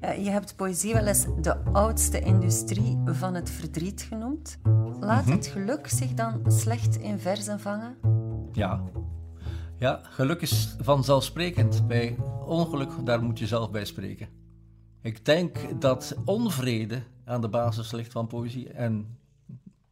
Ja, 0.00 0.12
je 0.12 0.30
hebt 0.30 0.56
poëzie 0.56 0.94
wel 0.94 1.06
eens 1.06 1.26
de 1.40 1.56
oudste 1.72 2.20
industrie 2.20 2.98
van 3.04 3.34
het 3.34 3.50
verdriet 3.50 4.02
genoemd. 4.02 4.58
Laat 5.00 5.24
het 5.24 5.46
geluk 5.46 5.86
zich 5.88 6.14
dan 6.14 6.52
slecht 6.52 6.96
in 6.96 7.18
verzen 7.18 7.60
vangen? 7.60 7.96
Ja. 8.52 8.82
Ja, 9.78 10.00
geluk 10.02 10.40
is 10.40 10.76
vanzelfsprekend. 10.80 11.86
Bij 11.86 12.16
ongeluk, 12.44 12.90
daar 13.06 13.22
moet 13.22 13.38
je 13.38 13.46
zelf 13.46 13.70
bij 13.70 13.84
spreken. 13.84 14.28
Ik 15.02 15.24
denk 15.24 15.80
dat 15.80 16.16
onvrede 16.24 17.02
aan 17.24 17.40
de 17.40 17.48
basis 17.48 17.92
ligt 17.92 18.12
van 18.12 18.26
poëzie 18.26 18.68
en 18.72 19.18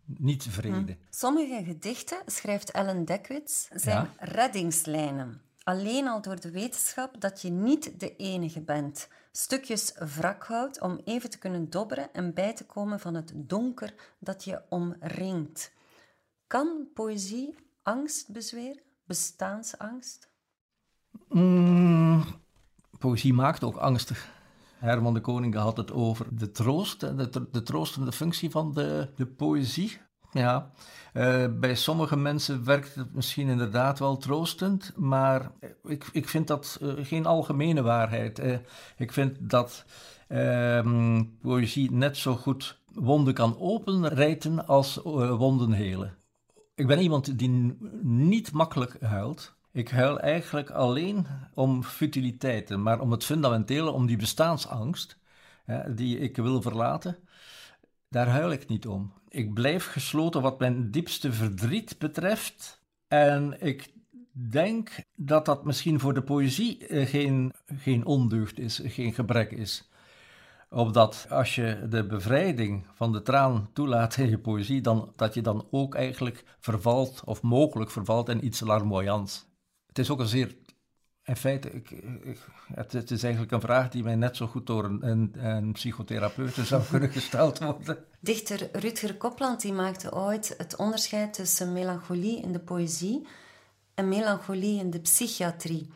niet 0.05 0.47
vrede. 0.51 0.97
Sommige 1.11 1.65
gedichten, 1.65 2.19
schrijft 2.27 2.71
Ellen 2.71 3.05
Dekwits, 3.05 3.69
zijn 3.75 3.97
Ja. 3.97 4.25
reddingslijnen. 4.27 5.41
Alleen 5.69 6.09
al 6.09 6.23
door 6.23 6.41
de 6.41 6.51
wetenschap 6.51 7.21
dat 7.21 7.43
je 7.43 7.51
niet 7.51 8.01
de 8.01 8.17
enige 8.17 8.61
bent. 8.61 9.09
Stukjes 9.33 9.95
wrak 9.99 10.45
houdt 10.45 10.81
om 10.81 11.01
even 11.05 11.31
te 11.31 11.39
kunnen 11.39 11.71
dobberen 11.71 12.13
en 12.13 12.35
bij 12.35 12.55
te 12.55 12.67
komen 12.67 13.01
van 13.01 13.15
het 13.15 13.33
donker 13.35 13.95
dat 14.19 14.45
je 14.45 14.63
omringt. 14.69 15.73
Kan 16.47 16.89
poëzie 16.95 17.55
angst 17.83 18.33
bezweren? 18.33 18.83
Bestaansangst? 19.05 20.29
Mm, 21.29 22.25
poëzie 22.99 23.33
maakt 23.33 23.65
ook 23.65 23.77
angstig. 23.77 24.29
Herman 24.79 25.15
de 25.15 25.21
Koning 25.21 25.55
had 25.55 25.77
het 25.77 25.93
over 25.93 26.37
de 26.37 26.51
troost, 26.51 27.03
en 27.03 27.17
de, 27.17 27.49
de 27.51 27.63
troostende 27.63 28.13
functie 28.13 28.51
van 28.51 28.73
de, 28.75 29.13
de 29.17 29.27
poëzie. 29.27 30.01
Ja, 30.33 30.71
eh, 31.13 31.47
bij 31.61 31.75
sommige 31.75 32.17
mensen 32.17 32.65
werkt 32.65 32.95
het 32.95 33.15
misschien 33.15 33.49
inderdaad 33.49 33.99
wel 33.99 34.17
troostend, 34.17 34.93
maar 34.97 35.51
ik, 35.85 36.09
ik 36.13 36.29
vind 36.29 36.47
dat 36.47 36.79
eh, 36.83 36.93
geen 36.97 37.27
algemene 37.27 37.83
waarheid. 37.83 38.39
Eh, 38.39 38.59
ik 38.97 39.13
vind 39.13 39.37
dat 39.51 39.85
ehm, 40.29 41.25
poëzie 41.41 41.93
net 41.93 42.17
zo 42.17 42.35
goed 42.35 42.81
wonden 42.93 43.35
kan 43.35 43.59
openrijten 43.59 44.67
als 44.67 45.01
wonden 45.03 45.73
helen. 45.73 46.17
Ik 46.75 46.87
ben 46.87 47.01
iemand 47.01 47.39
die 47.39 47.77
niet 48.03 48.53
makkelijk 48.53 49.01
huilt. 49.01 49.57
Ik 49.73 49.89
huil 49.89 50.21
eigenlijk 50.21 50.71
alleen 50.71 51.27
om 51.55 51.83
futiliteiten, 51.83 52.83
maar 52.83 53.01
om 53.01 53.11
het 53.11 53.25
fundamentele, 53.25 53.91
om 53.91 54.07
die 54.07 54.17
bestaansangst, 54.17 55.19
die 55.89 56.19
ik 56.19 56.37
wil 56.37 56.63
verlaten, 56.63 57.17
daar 58.09 58.29
huil 58.29 58.51
ik 58.53 58.69
niet 58.69 58.87
om. 58.87 59.13
Ik 59.29 59.55
blijf 59.55 59.87
gesloten 59.87 60.43
wat 60.43 60.59
mijn 60.59 60.91
diepste 60.91 61.33
verdriet 61.33 61.99
betreft. 61.99 62.83
En 63.09 63.57
ik 63.61 63.93
denk 64.33 64.91
dat 65.15 65.47
dat 65.47 65.65
misschien 65.65 66.01
voor 66.01 66.15
de 66.15 66.23
poëzie 66.23 66.87
eh, 66.87 67.09
geen, 67.09 67.53
geen 67.67 68.07
ondeugd 68.07 68.59
is, 68.59 68.81
geen 68.85 69.13
gebrek 69.13 69.51
is. 69.51 69.91
Omdat 70.71 71.27
als 71.31 71.55
je 71.55 71.87
de 71.89 72.07
bevrijding 72.07 72.87
van 72.95 73.13
de 73.13 73.23
traan 73.23 73.71
toelaat 73.73 74.17
in 74.17 74.31
je 74.31 74.39
poëzie, 74.39 74.81
dan, 74.81 75.13
dat 75.17 75.35
je 75.35 75.41
dan 75.41 75.67
ook 75.71 75.95
eigenlijk 75.95 76.45
vervalt, 76.59 77.23
of 77.25 77.43
mogelijk 77.43 77.91
vervalt 77.91 78.29
in 78.29 78.45
iets 78.45 78.61
larmoyants. 78.61 79.47
Het 79.87 79.99
is 79.99 80.11
ook 80.11 80.21
een 80.21 80.27
zeer 80.27 80.57
in 81.29 81.37
feite, 81.37 81.71
ik, 81.71 81.91
het, 82.75 83.11
is 83.11 83.23
eigenlijk 83.23 83.53
een 83.53 83.61
vraag 83.61 83.89
die 83.89 84.03
mij 84.03 84.15
net 84.15 84.37
zo 84.37 84.47
goed 84.47 84.67
door 84.67 84.85
een, 84.85 85.07
een, 85.07 85.33
een 85.47 85.73
psychotherapeut 85.73 86.55
zou 86.67 86.83
kunnen 86.91 87.11
gesteld 87.11 87.59
worden. 87.59 88.05
Dichter 88.21 88.69
Rutger 88.73 89.17
Kopland 89.17 89.61
die 89.61 89.73
maakte 89.73 90.15
ooit 90.15 90.55
het 90.59 90.77
onderscheid 90.77 91.35
tussen 91.35 91.73
melancholie 91.73 92.41
in 92.41 92.53
de 92.53 92.59
poëzie 92.59 93.27
en 93.95 94.09
melancholie 94.09 94.79
in 94.79 94.91
de 94.91 95.01
psychiatrie. 95.01 95.91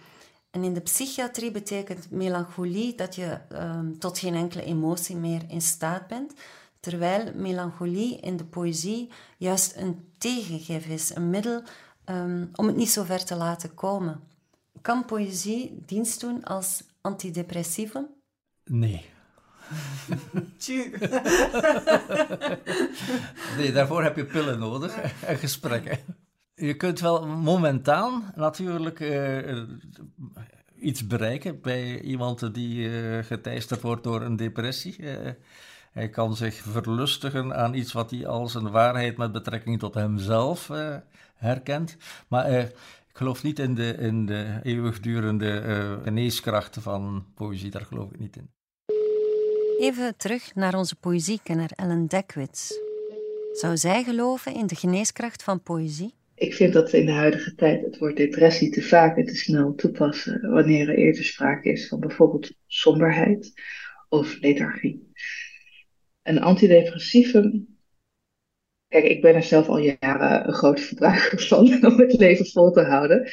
En 0.51 0.64
in 0.64 0.75
de 0.75 0.81
psychiatrie 0.81 1.51
betekent 1.51 2.11
melancholie 2.11 2.95
dat 2.95 3.14
je 3.14 3.38
um, 3.53 3.99
tot 3.99 4.18
geen 4.18 4.35
enkele 4.35 4.64
emotie 4.64 5.16
meer 5.16 5.42
in 5.49 5.62
staat 5.62 6.07
bent, 6.07 6.33
terwijl 6.81 7.33
melancholie 7.35 8.21
in 8.21 8.37
de 8.37 8.45
poëzie 8.45 9.11
juist 9.37 9.77
een 9.77 10.09
tegengif 10.18 10.87
is, 10.87 11.14
een 11.14 11.31
middel 11.31 11.62
um, 12.05 12.51
om 12.55 12.66
het 12.66 12.77
niet 12.77 12.90
zo 12.90 13.03
ver 13.03 13.25
te 13.25 13.35
laten 13.35 13.75
komen. 13.75 14.32
Kan 14.83 15.05
poëzie 15.05 15.83
dienst 15.87 16.21
doen 16.21 16.45
als 16.45 16.83
antidepressivum? 17.01 18.07
Nee. 18.64 19.05
nee, 23.57 23.73
daarvoor 23.73 24.03
heb 24.03 24.16
je 24.16 24.25
pillen 24.25 24.59
nodig 24.59 24.97
en 25.23 25.37
gesprekken. 25.37 25.99
Je 26.55 26.77
kunt 26.77 27.01
wel 27.01 27.27
momentaan 27.27 28.33
natuurlijk 28.35 29.01
uh, 29.01 29.62
iets 30.79 31.07
bereiken 31.07 31.61
bij 31.61 32.01
iemand 32.01 32.55
die 32.55 32.88
uh, 32.88 33.25
geteisterd 33.25 33.81
wordt 33.81 34.05
door 34.05 34.23
een 34.23 34.37
depressie. 34.37 34.99
Uh, 34.99 35.31
hij 35.92 36.09
kan 36.09 36.37
zich 36.37 36.55
verlustigen 36.55 37.57
aan 37.57 37.75
iets 37.75 37.92
wat 37.92 38.11
hij 38.11 38.27
als 38.27 38.55
een 38.55 38.71
waarheid 38.71 39.16
met 39.16 39.33
betrekking 39.33 39.79
tot 39.79 39.95
hemzelf 39.95 40.71
herkent. 41.35 41.97
Maar 42.29 42.71
ik 43.12 43.18
geloof 43.18 43.42
niet 43.42 43.59
in 43.59 43.75
de, 43.75 43.94
in 43.98 44.27
de 44.27 44.61
eeuwigdurende 44.62 45.62
uh, 45.66 46.03
geneeskrachten 46.03 46.83
van 46.83 47.27
poëzie, 47.35 47.70
daar 47.70 47.85
geloof 47.85 48.12
ik 48.12 48.18
niet 48.18 48.37
in. 48.37 48.51
Even 49.79 50.16
terug 50.16 50.55
naar 50.55 50.75
onze 50.75 50.96
poëziekenner 50.96 51.70
Ellen 51.75 52.07
Dekwits. 52.07 52.81
Zou 53.53 53.77
zij 53.77 54.03
geloven 54.03 54.55
in 54.55 54.66
de 54.66 54.75
geneeskracht 54.75 55.42
van 55.42 55.62
poëzie? 55.62 56.14
Ik 56.35 56.55
vind 56.55 56.72
dat 56.72 56.90
we 56.90 56.98
in 56.98 57.07
de 57.07 57.12
huidige 57.12 57.55
tijd 57.55 57.83
het 57.83 57.98
woord 57.98 58.16
depressie 58.16 58.70
te 58.70 58.83
vaak 58.83 59.16
en 59.16 59.27
te 59.27 59.37
snel 59.37 59.75
toepassen 59.75 60.51
wanneer 60.51 60.88
er 60.88 60.96
eerder 60.96 61.25
sprake 61.25 61.72
is 61.72 61.88
van 61.88 62.01
bijvoorbeeld 62.01 62.53
somberheid 62.66 63.53
of 64.09 64.40
lethargie. 64.40 65.12
Een 66.22 66.40
antidepressivum 66.40 67.72
Kijk, 68.92 69.05
ik 69.05 69.20
ben 69.20 69.35
er 69.35 69.42
zelf 69.42 69.68
al 69.68 69.78
jaren 69.78 70.46
een 70.46 70.55
grote 70.55 70.83
verbruiker 70.83 71.40
van 71.40 71.59
om 71.92 71.98
het 71.98 72.12
leven 72.12 72.46
vol 72.46 72.70
te 72.70 72.83
houden. 72.83 73.31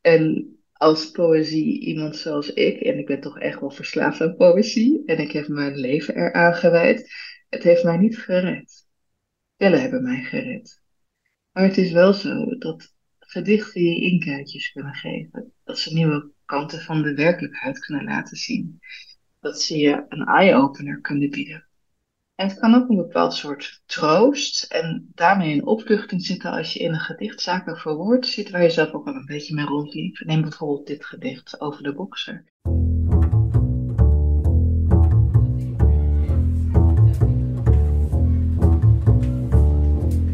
En 0.00 0.54
als 0.72 1.10
poëzie 1.10 1.80
iemand 1.80 2.16
zoals 2.16 2.52
ik, 2.52 2.80
en 2.80 2.98
ik 2.98 3.06
ben 3.06 3.20
toch 3.20 3.38
echt 3.38 3.60
wel 3.60 3.70
verslaafd 3.70 4.20
aan 4.20 4.36
poëzie, 4.36 5.02
en 5.06 5.18
ik 5.18 5.32
heb 5.32 5.48
mijn 5.48 5.76
leven 5.76 6.14
eraan 6.16 6.54
gewijd, 6.54 7.12
het 7.48 7.62
heeft 7.62 7.84
mij 7.84 7.96
niet 7.96 8.18
gered. 8.18 8.86
Pillen 9.56 9.80
hebben 9.80 10.02
mij 10.02 10.22
gered. 10.22 10.82
Maar 11.52 11.64
het 11.64 11.78
is 11.78 11.92
wel 11.92 12.12
zo 12.12 12.44
dat 12.58 12.94
gedichten 13.18 13.82
je 13.82 14.00
inkijkjes 14.00 14.72
kunnen 14.72 14.94
geven, 14.94 15.52
dat 15.64 15.78
ze 15.78 15.94
nieuwe 15.94 16.30
kanten 16.44 16.80
van 16.80 17.02
de 17.02 17.14
werkelijkheid 17.14 17.78
kunnen 17.78 18.04
laten 18.04 18.36
zien, 18.36 18.80
dat 19.40 19.62
ze 19.62 19.78
je 19.78 20.04
een 20.08 20.26
eye-opener 20.26 21.00
kunnen 21.00 21.30
bieden. 21.30 21.69
En 22.40 22.48
het 22.48 22.58
kan 22.58 22.74
ook 22.74 22.88
een 22.88 22.96
bepaald 22.96 23.34
soort 23.34 23.82
troost 23.86 24.62
en 24.62 25.10
daarmee 25.14 25.52
een 25.52 25.66
opluchting 25.66 26.22
zitten 26.22 26.50
als 26.50 26.72
je 26.72 26.78
in 26.78 26.92
een 26.92 27.00
gedicht 27.00 27.40
zaken 27.40 27.76
verwoord 27.76 28.26
ziet 28.26 28.50
waar 28.50 28.62
je 28.62 28.70
zelf 28.70 28.92
ook 28.92 29.06
al 29.06 29.14
een 29.14 29.26
beetje 29.26 29.54
mee 29.54 29.64
rondliep. 29.64 30.22
Neem 30.24 30.42
bijvoorbeeld 30.42 30.86
dit 30.86 31.04
gedicht 31.04 31.60
over 31.60 31.82
de 31.82 31.94
bokser. 31.94 32.44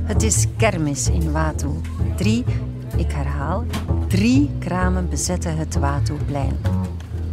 Het 0.04 0.22
is 0.22 0.46
kermis 0.56 1.08
in 1.08 1.32
Watu. 1.32 1.68
Drie, 2.16 2.44
ik 2.96 3.12
herhaal, 3.12 3.64
drie 4.08 4.50
kramen 4.58 5.08
bezetten 5.08 5.56
het 5.56 5.78
Watuplein. 5.78 6.56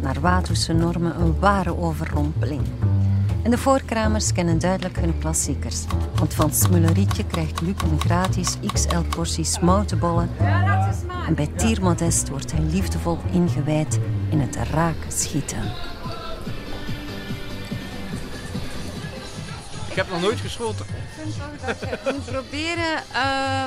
Naar 0.02 0.20
Watu'se 0.20 0.72
normen 0.72 1.20
een 1.20 1.38
ware 1.40 1.76
overrompeling. 1.76 2.62
En 3.44 3.50
de 3.50 3.58
voorkramers 3.58 4.32
kennen 4.32 4.58
duidelijk 4.58 4.96
hun 4.96 5.18
klassiekers. 5.18 5.84
Want 6.14 6.34
van 6.34 6.52
Smullerietje 6.52 7.26
krijgt 7.26 7.60
Luc 7.60 7.74
een 7.82 8.00
gratis 8.00 8.56
XL-portie 8.72 9.44
smoutenbollen. 9.44 10.30
En 11.26 11.34
bij 11.34 11.46
Tier 11.56 11.82
Modest 11.82 12.28
wordt 12.28 12.52
hij 12.52 12.60
liefdevol 12.60 13.18
ingewijd 13.32 13.98
in 14.30 14.40
het 14.40 14.56
raken 14.56 15.12
schieten. 15.12 15.62
Ik 19.88 20.00
heb 20.00 20.10
nog 20.10 20.20
nooit 20.20 20.40
geschoten. 20.40 20.84
Ik 20.84 21.22
vind 21.22 21.34
toch 21.34 21.66
dat 21.66 21.80
je 21.80 22.12
moet 22.12 22.24
proberen... 22.24 22.96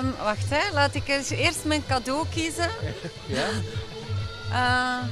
Um, 0.04 0.14
wacht, 0.24 0.50
hè. 0.50 0.74
laat 0.74 0.96
ik 0.96 1.08
eens 1.08 1.30
eerst 1.30 1.66
mijn 1.66 1.84
cadeau 1.88 2.26
kiezen. 2.34 2.70
Ja? 3.26 3.48
Uh, 4.52 5.08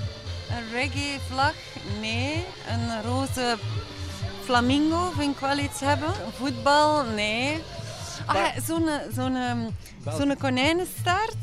een 0.49 0.71
reggae-vlag? 0.71 1.53
Nee. 2.01 2.45
Een 2.67 3.01
roze 3.03 3.57
Flamingo 4.45 5.11
vind 5.17 5.33
ik 5.33 5.39
wel 5.39 5.57
iets 5.57 5.79
hebben. 5.79 6.09
Voetbal, 6.37 7.03
nee. 7.03 7.63
Ah, 8.25 8.45
zo'n 8.65 8.89
zo'n 9.15 9.37
zo'n 10.17 10.37
konijnenstaart. 10.37 11.35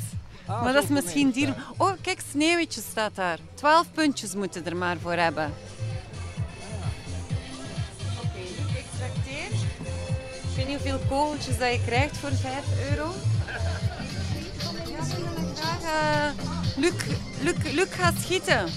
Ah, 0.47 0.63
maar 0.63 0.73
dat 0.73 0.83
is 0.83 0.89
misschien 0.89 1.31
dier. 1.31 1.55
Oh, 1.77 1.93
kijk, 2.01 2.21
sneeuwtje 2.31 2.81
staat 2.91 3.15
daar. 3.15 3.39
Twaalf 3.55 3.87
puntjes 3.93 4.35
moeten 4.35 4.67
er 4.67 4.77
maar 4.77 4.97
voor 5.03 5.13
hebben. 5.13 5.53
Oké, 8.17 8.39
ik 8.79 8.85
trakteer. 8.99 9.59
Ik 10.43 10.57
weet 10.57 10.67
niet 10.67 10.77
hoeveel 10.77 11.01
kogeltjes 11.09 11.59
dat 11.59 11.73
je 11.73 11.81
krijgt 11.87 12.17
voor 12.17 12.33
5 12.33 12.55
euro. 12.91 13.11
Ja, 15.55 15.79
uh, 15.83 16.31
Luc, 16.77 16.93
Luc, 17.41 17.73
Luc 17.73 17.89
gaat 17.91 18.15
schieten. 18.21 18.69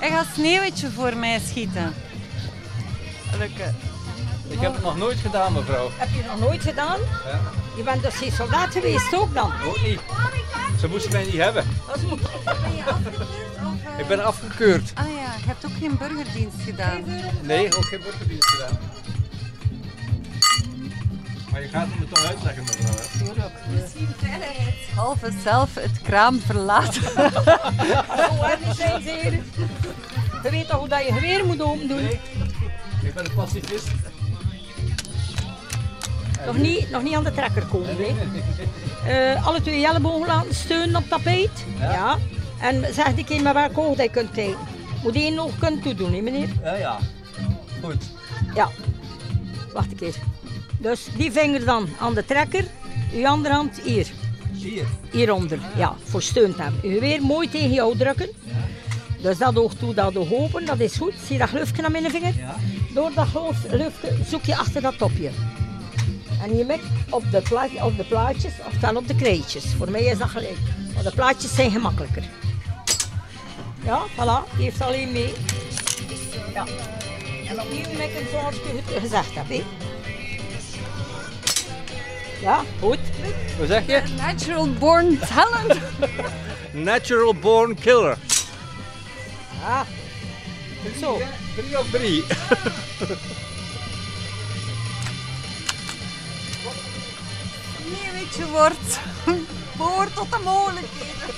Hij 0.00 0.10
gaat 0.10 0.26
sneeuwtje 0.34 0.90
voor 0.90 1.16
mij 1.16 1.38
schieten. 1.38 1.94
Lukken. 3.38 3.76
Ik 4.48 4.60
heb 4.60 4.74
het 4.74 4.82
nog 4.82 4.96
nooit 4.96 5.18
gedaan, 5.18 5.52
mevrouw. 5.52 5.90
Heb 5.96 6.08
je 6.14 6.22
nog 6.28 6.38
nooit 6.38 6.62
gedaan? 6.62 6.98
Ja. 7.00 7.40
Je 7.76 7.82
bent 7.82 8.02
dus 8.02 8.14
geen 8.14 8.32
soldaat 8.32 8.72
geweest 8.72 9.14
ook 9.14 9.34
dan? 9.34 9.52
Ook 9.64 9.82
niet. 9.82 10.00
Ze 10.80 10.88
moesten 10.88 11.12
mij 11.12 11.24
niet 11.24 11.36
hebben. 11.36 11.64
Ik 13.98 14.06
ben 14.06 14.24
afgekeurd. 14.24 14.92
Ah 14.94 15.04
ja, 15.04 15.34
je 15.40 15.46
hebt 15.46 15.64
ook 15.64 15.72
geen 15.78 15.96
burgerdienst 15.98 16.56
gedaan. 16.64 17.04
Nee, 17.42 17.76
ook 17.76 17.84
geen 17.84 18.00
burgerdienst 18.02 18.48
gedaan. 18.48 18.78
Maar 21.50 21.62
je 21.62 21.68
gaat 21.68 21.86
het 21.90 21.98
me 21.98 22.08
toch 22.08 22.24
uitleggen, 22.24 22.62
mevrouw. 22.64 23.26
Tuurlijk. 23.26 23.52
Misschien 23.70 24.08
veiligheidshalve 24.16 25.32
zelf 25.42 25.74
het 25.74 26.02
kraam 26.02 26.40
verlaten. 26.40 27.02
Hoe 28.30 28.56
niet 28.64 28.76
zijn 28.76 29.02
zeer. 29.02 29.32
Je 30.42 30.50
weet 30.50 30.68
toch 30.68 30.78
hoe 30.78 30.88
dat 30.88 31.06
je 31.06 31.12
geweer 31.12 31.46
moet 31.46 31.62
open 31.62 31.88
doen? 31.88 32.02
Nee. 32.02 32.20
Ik 33.02 33.14
ben 33.14 33.24
een 33.24 33.34
pacifist. 33.34 33.88
Nog 36.46 36.56
niet, 36.56 36.90
nog 36.90 37.02
niet 37.02 37.14
aan 37.14 37.24
de 37.24 37.32
trekker 37.32 37.66
komen, 37.66 37.96
hè? 37.96 38.14
Uh, 39.34 39.46
alle 39.46 39.60
twee 39.60 39.86
ellebogen 39.86 40.26
laten 40.26 40.54
steunen 40.54 40.96
op 40.96 41.08
tapijt. 41.08 41.64
Ja. 41.78 41.92
ja. 41.92 42.18
En 42.60 42.94
zeg 42.94 43.06
een 43.06 43.24
keer 43.24 43.42
met 43.42 43.52
welke 43.52 43.80
oog 43.80 44.02
je 44.02 44.10
kunt 44.10 44.30
kijken. 44.30 44.58
Moet 45.02 45.14
één 45.14 45.34
nog 45.34 45.58
kunnen 45.58 45.80
toedoen, 45.80 46.12
hè, 46.12 46.20
meneer? 46.20 46.48
Ja, 46.62 46.74
ja. 46.74 46.98
Goed. 47.82 48.04
Ja. 48.54 48.68
Wacht 49.72 49.90
een 49.90 49.96
keer. 49.96 50.14
Dus 50.78 51.08
die 51.16 51.32
vinger 51.32 51.64
dan 51.64 51.88
aan 52.00 52.14
de 52.14 52.24
trekker. 52.24 52.64
Uw 53.14 53.26
andere 53.26 53.54
hand 53.54 53.80
hier. 53.80 54.06
Hier? 54.52 54.86
Hieronder, 55.10 55.58
ja. 55.76 55.94
Voor 56.04 56.22
steun 56.22 56.54
te 56.54 56.62
hebben. 56.62 56.80
Uw 56.82 57.00
weer 57.00 57.22
mooi 57.22 57.48
tegen 57.48 57.72
jou 57.72 57.96
drukken. 57.96 58.28
Ja. 58.44 58.52
Dus 59.22 59.38
dat 59.38 59.56
oog 59.56 59.74
toe, 59.74 59.94
dat 59.94 60.16
oog 60.16 60.32
open, 60.32 60.64
dat 60.64 60.80
is 60.80 60.96
goed. 60.96 61.14
Zie 61.26 61.32
je 61.32 61.38
dat 61.38 61.48
glufje 61.48 61.84
aan 61.84 61.92
mijn 61.92 62.10
vinger? 62.10 62.34
Ja. 62.36 62.56
Door 62.98 63.14
dat 63.14 63.28
glufje 63.28 64.24
zoek 64.24 64.44
je 64.44 64.56
achter 64.56 64.82
dat 64.82 64.98
topje. 64.98 65.30
En 66.42 66.56
je 66.56 66.64
mikt 66.64 66.84
op 67.10 67.30
de, 67.30 67.42
op 67.82 67.96
de 67.96 68.04
plaatjes, 68.04 68.52
ofwel 68.66 68.96
op 68.96 69.08
de 69.08 69.14
kreetjes. 69.14 69.64
Voor 69.64 69.90
mij 69.90 70.04
is 70.04 70.18
dat 70.18 70.28
gelijk. 70.28 70.56
Maar 70.94 71.02
de 71.02 71.12
plaatjes 71.14 71.54
zijn 71.54 71.70
gemakkelijker. 71.70 72.22
Ja, 73.84 74.02
voilà, 74.06 74.56
die 74.56 74.64
heeft 74.64 74.80
alleen 74.80 75.12
mee. 75.12 75.32
Ja. 76.54 76.64
En 77.48 77.60
opnieuw 77.60 77.98
mikken 77.98 78.26
zoals 78.30 78.54
ik 78.54 78.62
het 78.64 79.00
gezegd 79.00 79.34
heb. 79.34 79.48
Hè. 79.48 79.64
Ja, 82.40 82.62
goed. 82.80 82.98
Hoe 83.56 83.66
zeg 83.66 83.86
je? 83.86 84.02
Natural 84.16 84.72
born 84.72 85.18
talent. 85.18 85.80
Natural 86.90 87.34
born 87.34 87.74
killer. 87.74 88.18
Ja. 89.60 89.86
Zo. 91.00 91.18
Drie 91.56 91.78
op 91.78 91.86
drie. 91.90 92.24
Nee, 97.90 98.12
weet 98.12 98.50
wordt 98.50 99.00
boor 99.76 100.12
tot 100.14 100.30
de 100.30 100.40
mogelijkheden. 100.44 101.34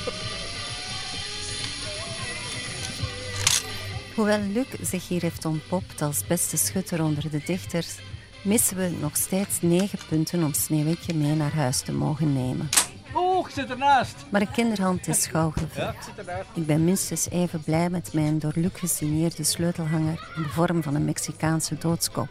Hoewel 4.14 4.40
Luc 4.52 4.66
zich 4.80 5.08
hier 5.08 5.22
heeft 5.22 5.44
ontpopt 5.44 6.02
als 6.02 6.26
beste 6.26 6.56
schutter 6.56 7.02
onder 7.02 7.30
de 7.30 7.42
dichters, 7.44 7.94
missen 8.42 8.76
we 8.76 8.92
nog 9.00 9.16
steeds 9.16 9.60
negen 9.60 9.98
punten 10.08 10.42
om 10.42 10.52
Sneeuwwitje 10.52 11.14
mee 11.14 11.34
naar 11.34 11.54
huis 11.54 11.80
te 11.80 11.92
mogen 11.92 12.32
nemen. 12.32 12.68
Oeh, 13.14 13.46
ik 13.48 13.54
zit 13.54 13.70
ernaast. 13.70 14.16
Maar 14.28 14.40
een 14.40 14.50
kinderhand 14.50 15.08
is 15.08 15.26
gauw 15.26 15.50
gevuld. 15.50 15.74
Ja, 15.74 15.90
ik 15.90 16.02
zit 16.02 16.18
ernaast. 16.18 16.48
Ik 16.54 16.66
ben 16.66 16.84
minstens 16.84 17.30
even 17.30 17.62
blij 17.62 17.90
met 17.90 18.12
mijn 18.12 18.38
door 18.38 18.52
Luc 18.54 18.72
gesigneerde 18.72 19.44
sleutelhanger 19.44 20.28
in 20.36 20.42
de 20.42 20.48
vorm 20.48 20.82
van 20.82 20.94
een 20.94 21.04
Mexicaanse 21.04 21.78
doodskop. 21.78 22.28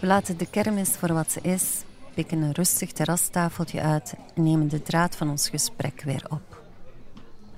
We 0.00 0.06
laten 0.06 0.36
de 0.36 0.46
kermis 0.50 0.88
voor 0.90 1.12
wat 1.12 1.32
ze 1.32 1.40
is, 1.40 1.82
pikken 2.14 2.42
een 2.42 2.52
rustig 2.52 2.92
terrastafeltje 2.92 3.80
uit 3.80 4.14
en 4.34 4.42
nemen 4.42 4.68
de 4.68 4.82
draad 4.82 5.16
van 5.16 5.30
ons 5.30 5.48
gesprek 5.48 6.02
weer 6.02 6.22
op. 6.28 6.62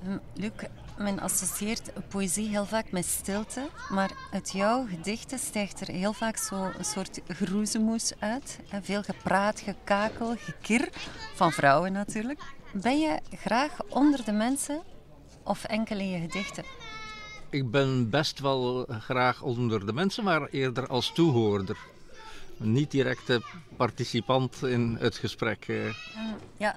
Hm, 0.03 0.17
Luc, 0.33 0.51
men 0.99 1.19
associeert 1.19 1.91
poëzie 2.07 2.47
heel 2.49 2.65
vaak 2.65 2.91
met 2.91 3.05
stilte, 3.05 3.69
maar 3.89 4.11
uit 4.31 4.51
jouw 4.51 4.85
gedichten 4.87 5.39
stijgt 5.39 5.81
er 5.81 5.87
heel 5.87 6.13
vaak 6.13 6.37
zo 6.37 6.71
een 6.77 6.85
soort 6.85 7.19
geroezemoes 7.27 8.13
uit. 8.19 8.59
En 8.69 8.83
Veel 8.83 9.03
gepraat, 9.03 9.59
gekakel, 9.59 10.35
gekir, 10.37 10.89
van 11.35 11.51
vrouwen 11.51 11.91
natuurlijk. 11.91 12.41
Ben 12.73 12.99
je 12.99 13.19
graag 13.31 13.77
onder 13.89 14.25
de 14.25 14.31
mensen 14.31 14.81
of 15.43 15.63
enkel 15.63 15.99
in 15.99 16.09
je 16.09 16.19
gedichten? 16.19 16.63
Ik 17.49 17.71
ben 17.71 18.09
best 18.09 18.39
wel 18.39 18.85
graag 18.89 19.41
onder 19.41 19.85
de 19.85 19.93
mensen, 19.93 20.23
maar 20.23 20.47
eerder 20.47 20.87
als 20.87 21.11
toehoorder. 21.13 21.77
Niet 22.57 22.91
directe 22.91 23.41
participant 23.77 24.63
in 24.63 24.97
het 24.99 25.15
gesprek. 25.17 25.65
eh. 25.67 25.93
Ja, 26.57 26.75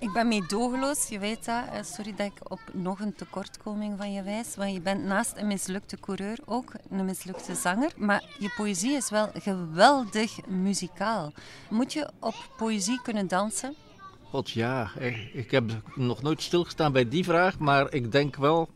ik 0.00 0.12
ben 0.12 0.28
meedogenloos, 0.28 1.08
je 1.08 1.18
weet 1.18 1.44
dat. 1.44 1.64
Eh, 1.72 1.82
Sorry 1.82 2.14
dat 2.16 2.26
ik 2.26 2.50
op 2.50 2.60
nog 2.72 3.00
een 3.00 3.14
tekortkoming 3.14 3.98
van 3.98 4.12
je 4.12 4.22
wijs. 4.22 4.56
Want 4.56 4.72
je 4.72 4.80
bent 4.80 5.04
naast 5.04 5.32
een 5.36 5.46
mislukte 5.46 5.96
coureur 6.00 6.38
ook 6.44 6.72
een 6.90 7.04
mislukte 7.04 7.54
zanger. 7.54 7.92
Maar 7.96 8.24
je 8.38 8.52
poëzie 8.56 8.92
is 8.92 9.10
wel 9.10 9.30
geweldig 9.34 10.46
muzikaal. 10.46 11.32
Moet 11.68 11.92
je 11.92 12.10
op 12.20 12.34
poëzie 12.56 13.02
kunnen 13.02 13.28
dansen? 13.28 13.74
God 14.22 14.50
ja, 14.50 14.90
ik, 14.98 15.30
ik 15.32 15.50
heb 15.50 15.70
nog 15.94 16.22
nooit 16.22 16.42
stilgestaan 16.42 16.92
bij 16.92 17.08
die 17.08 17.24
vraag, 17.24 17.58
maar 17.58 17.92
ik 17.92 18.12
denk 18.12 18.36
wel 18.36 18.68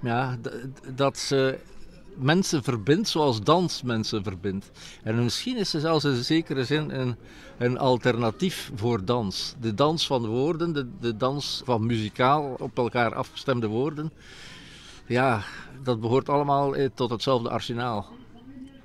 ja, 0.00 0.38
dat 0.94 1.18
ze 1.18 1.58
mensen 2.16 2.62
verbindt 2.62 3.08
zoals 3.08 3.42
dans 3.42 3.82
mensen 3.82 4.22
verbindt. 4.22 4.70
En 5.02 5.24
misschien 5.24 5.56
is 5.56 5.70
ze 5.70 5.80
zelfs 5.80 6.04
in 6.04 6.24
zekere 6.24 6.64
zin 6.64 6.90
een, 6.90 7.16
een 7.58 7.78
alternatief 7.78 8.70
voor 8.74 9.04
dans. 9.04 9.54
De 9.60 9.74
dans 9.74 10.06
van 10.06 10.26
woorden, 10.26 10.72
de, 10.72 10.88
de 11.00 11.16
dans 11.16 11.62
van 11.64 11.86
muzikaal 11.86 12.54
op 12.58 12.78
elkaar 12.78 13.14
afgestemde 13.14 13.66
woorden. 13.66 14.12
Ja, 15.06 15.42
dat 15.82 16.00
behoort 16.00 16.28
allemaal 16.28 16.76
eh, 16.76 16.88
tot 16.94 17.10
hetzelfde 17.10 17.48
arsenaal. 17.48 18.06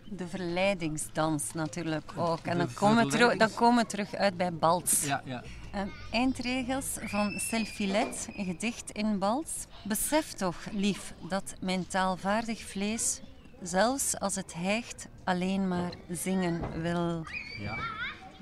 De 0.10 0.28
verleidingsdans 0.28 1.54
natuurlijk 1.54 2.12
ook. 2.16 2.40
En 2.44 2.58
dan 2.58 2.74
komen, 2.74 3.06
we 3.06 3.12
terug, 3.12 3.38
dan 3.38 3.54
komen 3.54 3.84
we 3.84 3.90
terug 3.90 4.16
uit 4.16 4.38
bij 4.38 4.54
Bals. 4.54 5.06
Ja, 5.06 5.22
ja. 5.26 5.44
Eh, 5.72 5.82
eindregels 6.12 6.98
van 7.02 7.40
Selfilet, 7.40 8.30
een 8.36 8.46
gedicht 8.46 8.92
in 8.92 9.20
Bals. 9.20 9.66
Besef 9.84 10.34
toch, 10.34 10.56
lief, 10.72 11.14
dat 11.30 11.56
mijn 11.62 11.88
taalvaardig 11.88 12.62
vlees, 12.62 13.22
zelfs 13.62 14.20
als 14.20 14.36
het 14.36 14.54
hijgt, 14.54 15.08
alleen 15.24 15.68
maar 15.68 15.92
zingen 16.10 16.82
wil. 16.82 17.26
Ja. 17.60 17.78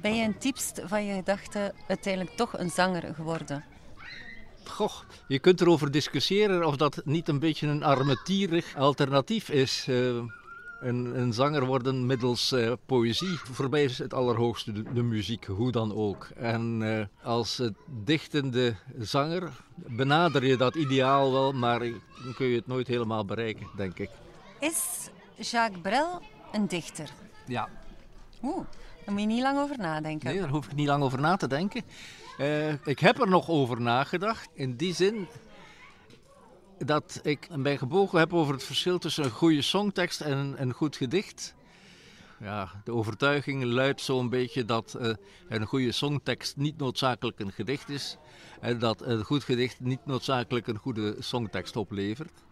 Ben 0.01 0.15
je 0.15 0.23
een 0.23 0.35
diepst 0.39 0.81
van 0.85 1.05
je 1.05 1.13
gedachten 1.15 1.73
uiteindelijk 1.87 2.35
toch 2.35 2.57
een 2.59 2.69
zanger 2.69 3.15
geworden? 3.15 3.63
Goh, 4.63 4.93
je 5.27 5.39
kunt 5.39 5.61
erover 5.61 5.91
discussiëren 5.91 6.65
of 6.67 6.75
dat 6.75 7.01
niet 7.05 7.27
een 7.27 7.39
beetje 7.39 7.67
een 7.67 7.83
armetierig 7.83 8.75
alternatief 8.75 9.49
is. 9.49 9.85
eh, 9.89 10.19
een, 10.79 11.19
een 11.19 11.33
zanger 11.33 11.65
worden 11.65 12.05
middels 12.05 12.51
eh, 12.51 12.71
poëzie. 12.85 13.39
Voor 13.51 13.69
mij 13.69 13.83
is 13.83 13.97
het 13.97 14.13
allerhoogste 14.13 14.71
de, 14.71 14.83
de 14.93 15.03
muziek, 15.03 15.45
hoe 15.45 15.71
dan 15.71 15.95
ook. 15.95 16.27
En 16.35 16.79
eh, 16.81 17.25
als 17.25 17.61
dichtende 18.03 18.75
zanger 18.97 19.51
benader 19.75 20.45
je 20.45 20.57
dat 20.57 20.75
ideaal 20.75 21.31
wel, 21.31 21.51
maar 21.51 21.79
dan 21.79 22.33
kun 22.35 22.47
je 22.47 22.55
het 22.55 22.67
nooit 22.67 22.87
helemaal 22.87 23.25
bereiken, 23.25 23.67
denk 23.75 23.99
ik. 23.99 24.09
Is 24.59 25.09
Jacques 25.35 25.81
Brel 25.81 26.21
een 26.51 26.67
dichter? 26.67 27.09
Ja. 27.45 27.69
Oeh, 28.43 28.65
daar 29.05 29.13
moet 29.13 29.21
je 29.21 29.27
niet 29.27 29.41
lang 29.41 29.59
over 29.59 29.77
nadenken. 29.77 30.29
Nee, 30.29 30.39
daar 30.39 30.49
hoef 30.49 30.65
ik 30.65 30.75
niet 30.75 30.87
lang 30.87 31.03
over 31.03 31.19
na 31.19 31.35
te 31.35 31.47
denken. 31.47 31.81
Eh, 32.37 32.85
ik 32.85 32.99
heb 32.99 33.19
er 33.19 33.27
nog 33.27 33.49
over 33.49 33.81
nagedacht. 33.81 34.49
In 34.53 34.75
die 34.75 34.93
zin 34.93 35.27
dat 36.85 37.19
ik 37.23 37.55
mij 37.55 37.77
gebogen 37.77 38.19
heb 38.19 38.33
over 38.33 38.53
het 38.53 38.63
verschil 38.63 38.97
tussen 38.99 39.23
een 39.23 39.31
goede 39.31 39.61
songtekst 39.61 40.21
en 40.21 40.55
een, 40.57 40.73
goed 40.73 40.95
gedicht. 40.95 41.55
Ja, 42.39 42.81
de 42.83 42.93
overtuiging 42.93 43.63
luidt 43.63 44.01
zo'n 44.01 44.29
beetje 44.29 44.65
dat 44.65 44.93
eh, 44.93 45.13
een 45.49 45.65
goede 45.65 45.91
songtekst 45.91 46.57
niet 46.57 46.77
noodzakelijk 46.77 47.39
een 47.39 47.51
gedicht 47.51 47.89
is. 47.89 48.17
En 48.61 48.79
dat 48.79 49.01
een 49.01 49.23
goed 49.23 49.43
gedicht 49.43 49.79
niet 49.79 50.05
noodzakelijk 50.05 50.67
een 50.67 50.77
goede 50.77 51.15
songtekst 51.19 51.75
oplevert. 51.75 52.43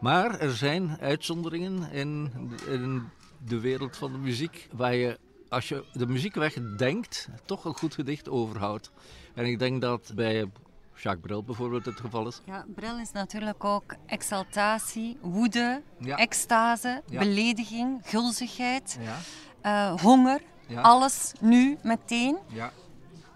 Maar 0.00 0.38
er 0.38 0.50
zijn 0.50 0.96
uitzonderingen 1.00 1.90
in, 1.90 2.32
in 2.68 3.02
de 3.44 3.60
wereld 3.60 3.96
van 3.96 4.12
de 4.12 4.18
muziek 4.18 4.68
waar 4.72 4.94
je, 4.94 5.18
als 5.48 5.68
je 5.68 5.84
de 5.92 6.06
muziek 6.06 6.34
wegdenkt, 6.34 7.28
toch 7.44 7.64
een 7.64 7.74
goed 7.74 7.94
gedicht 7.94 8.28
overhoudt. 8.28 8.90
En 9.34 9.44
ik 9.44 9.58
denk 9.58 9.80
dat 9.80 10.12
bij 10.14 10.50
Jacques 10.96 11.20
Brel 11.26 11.42
bijvoorbeeld 11.44 11.84
het 11.84 12.00
geval 12.00 12.26
is. 12.26 12.40
Ja, 12.44 12.64
Brel 12.74 12.98
is 12.98 13.12
natuurlijk 13.12 13.64
ook 13.64 13.94
exaltatie, 14.06 15.16
woede, 15.20 15.82
Ja. 15.98 16.16
extase, 16.16 17.02
Ja. 17.06 17.18
belediging, 17.18 18.00
gulzigheid, 18.04 18.98
Ja. 19.00 19.16
eh, 19.60 20.00
honger. 20.00 20.40
Alles 20.82 21.32
nu, 21.40 21.78
meteen. 21.82 22.36
Ja. 22.48 22.70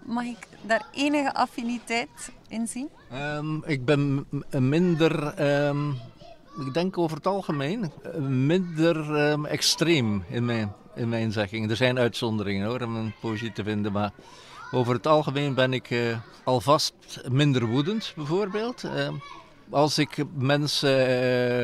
Mag 0.05 0.23
ik 0.23 0.47
daar 0.61 0.85
enige 0.91 1.33
affiniteit 1.33 2.31
in 2.47 2.67
zien? 2.67 2.89
Ehm, 3.11 3.55
ik 3.63 3.85
ben 3.85 4.25
minder, 4.51 5.27
ehm, 5.33 5.89
ik 6.65 6.73
denk 6.73 6.97
over 6.97 7.17
het 7.17 7.27
algemeen, 7.27 7.91
eh, 8.03 8.13
minder 8.21 9.15
ehm, 9.15 9.45
extreem 9.45 10.23
in 10.29 10.45
mijn, 10.45 10.73
in 10.95 11.09
mijn 11.09 11.31
zegging. 11.31 11.69
Er 11.69 11.75
zijn 11.75 11.99
uitzonderingen 11.99 12.67
hoor, 12.67 12.81
om 12.81 12.95
een 12.95 13.13
poëzie 13.21 13.51
te 13.51 13.63
vinden, 13.63 13.91
maar 13.91 14.11
over 14.71 14.93
het 14.93 15.07
algemeen 15.07 15.53
ben 15.53 15.73
ik 15.73 15.89
eh, 15.89 16.17
alvast 16.43 16.93
minder 17.31 17.65
woedend 17.65 18.13
bijvoorbeeld. 18.15 18.83
Ehm, 18.83 19.13
als 19.69 19.97
ik 19.97 20.23
mensen 20.33 21.07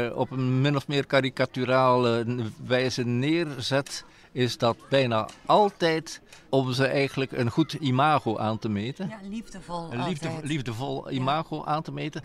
eh, 0.09 0.17
op 0.17 0.31
een 0.31 0.61
min 0.61 0.75
of 0.75 0.87
meer 0.87 1.05
karikaturale 1.05 2.25
wijze 2.65 3.03
neerzet, 3.03 4.05
is 4.31 4.57
dat 4.57 4.77
bijna 4.89 5.27
altijd 5.45 6.21
om 6.49 6.73
ze 6.73 6.85
eigenlijk 6.85 7.31
een 7.31 7.49
goed 7.49 7.73
imago 7.73 8.37
aan 8.37 8.59
te 8.59 8.69
meten. 8.69 9.07
Ja, 9.09 9.19
liefdevol 9.29 9.91
Een 9.91 10.07
liefde, 10.07 10.29
liefdevol 10.41 11.11
imago 11.11 11.63
aan 11.63 11.81
te 11.81 11.91
meten. 11.91 12.23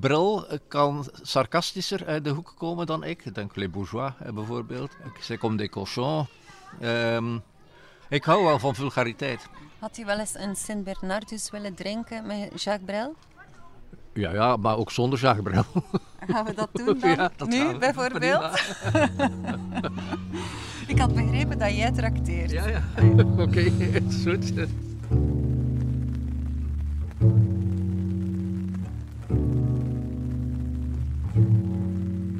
Bril 0.00 0.46
kan 0.68 1.08
sarcastischer 1.22 2.06
uit 2.06 2.24
de 2.24 2.30
hoek 2.30 2.54
komen 2.58 2.86
dan 2.86 3.04
ik. 3.04 3.24
Ik 3.24 3.34
denk 3.34 3.56
Les 3.56 3.70
Bourgeois 3.70 4.12
eh, 4.18 4.32
bijvoorbeeld. 4.32 4.90
C'est 5.20 5.40
comme 5.40 5.56
des 5.56 5.68
cochons. 5.68 6.26
Ehm, 6.80 7.38
ik 8.08 8.24
hou 8.24 8.44
wel 8.44 8.58
van 8.58 8.74
vulgariteit. 8.74 9.48
Had 9.86 9.98
u 9.98 10.04
wel 10.04 10.18
eens 10.18 10.34
een 10.34 10.56
Sint 10.56 10.84
Bernardus 10.84 11.50
willen 11.50 11.74
drinken 11.74 12.26
met 12.26 12.62
Jacques 12.62 12.84
Brel? 12.84 13.14
Ja, 14.12 14.32
ja, 14.32 14.56
maar 14.56 14.76
ook 14.76 14.90
zonder 14.90 15.18
Jacques 15.18 15.44
Brel. 15.44 15.82
Gaan 16.26 16.44
we 16.44 16.54
dat 16.54 16.68
doen 16.72 16.98
dan? 17.00 17.10
Ja, 17.10 17.30
dat 17.36 17.54
gaan 17.54 17.72
nu 17.72 17.78
bijvoorbeeld? 17.78 18.42
ik 20.92 20.98
had 20.98 21.14
begrepen 21.14 21.58
dat 21.58 21.76
jij 21.76 21.92
trakteert. 21.92 22.50
Ja, 22.50 22.68
ja. 22.68 22.82
Oké, 23.44 23.60
is 23.60 24.22
goed. 24.24 24.52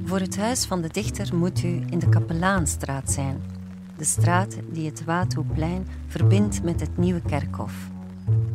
Voor 0.04 0.20
het 0.20 0.36
huis 0.36 0.64
van 0.64 0.82
de 0.82 0.88
dichter 0.88 1.36
moet 1.36 1.62
u 1.62 1.84
in 1.90 1.98
de 1.98 2.08
Kapelaanstraat 2.08 3.10
zijn. 3.10 3.55
De 3.96 4.04
straat 4.04 4.56
die 4.72 4.86
het 4.86 5.04
Watoeplein 5.04 5.86
verbindt 6.06 6.62
met 6.62 6.80
het 6.80 6.96
nieuwe 6.96 7.20
kerkhof. 7.20 7.90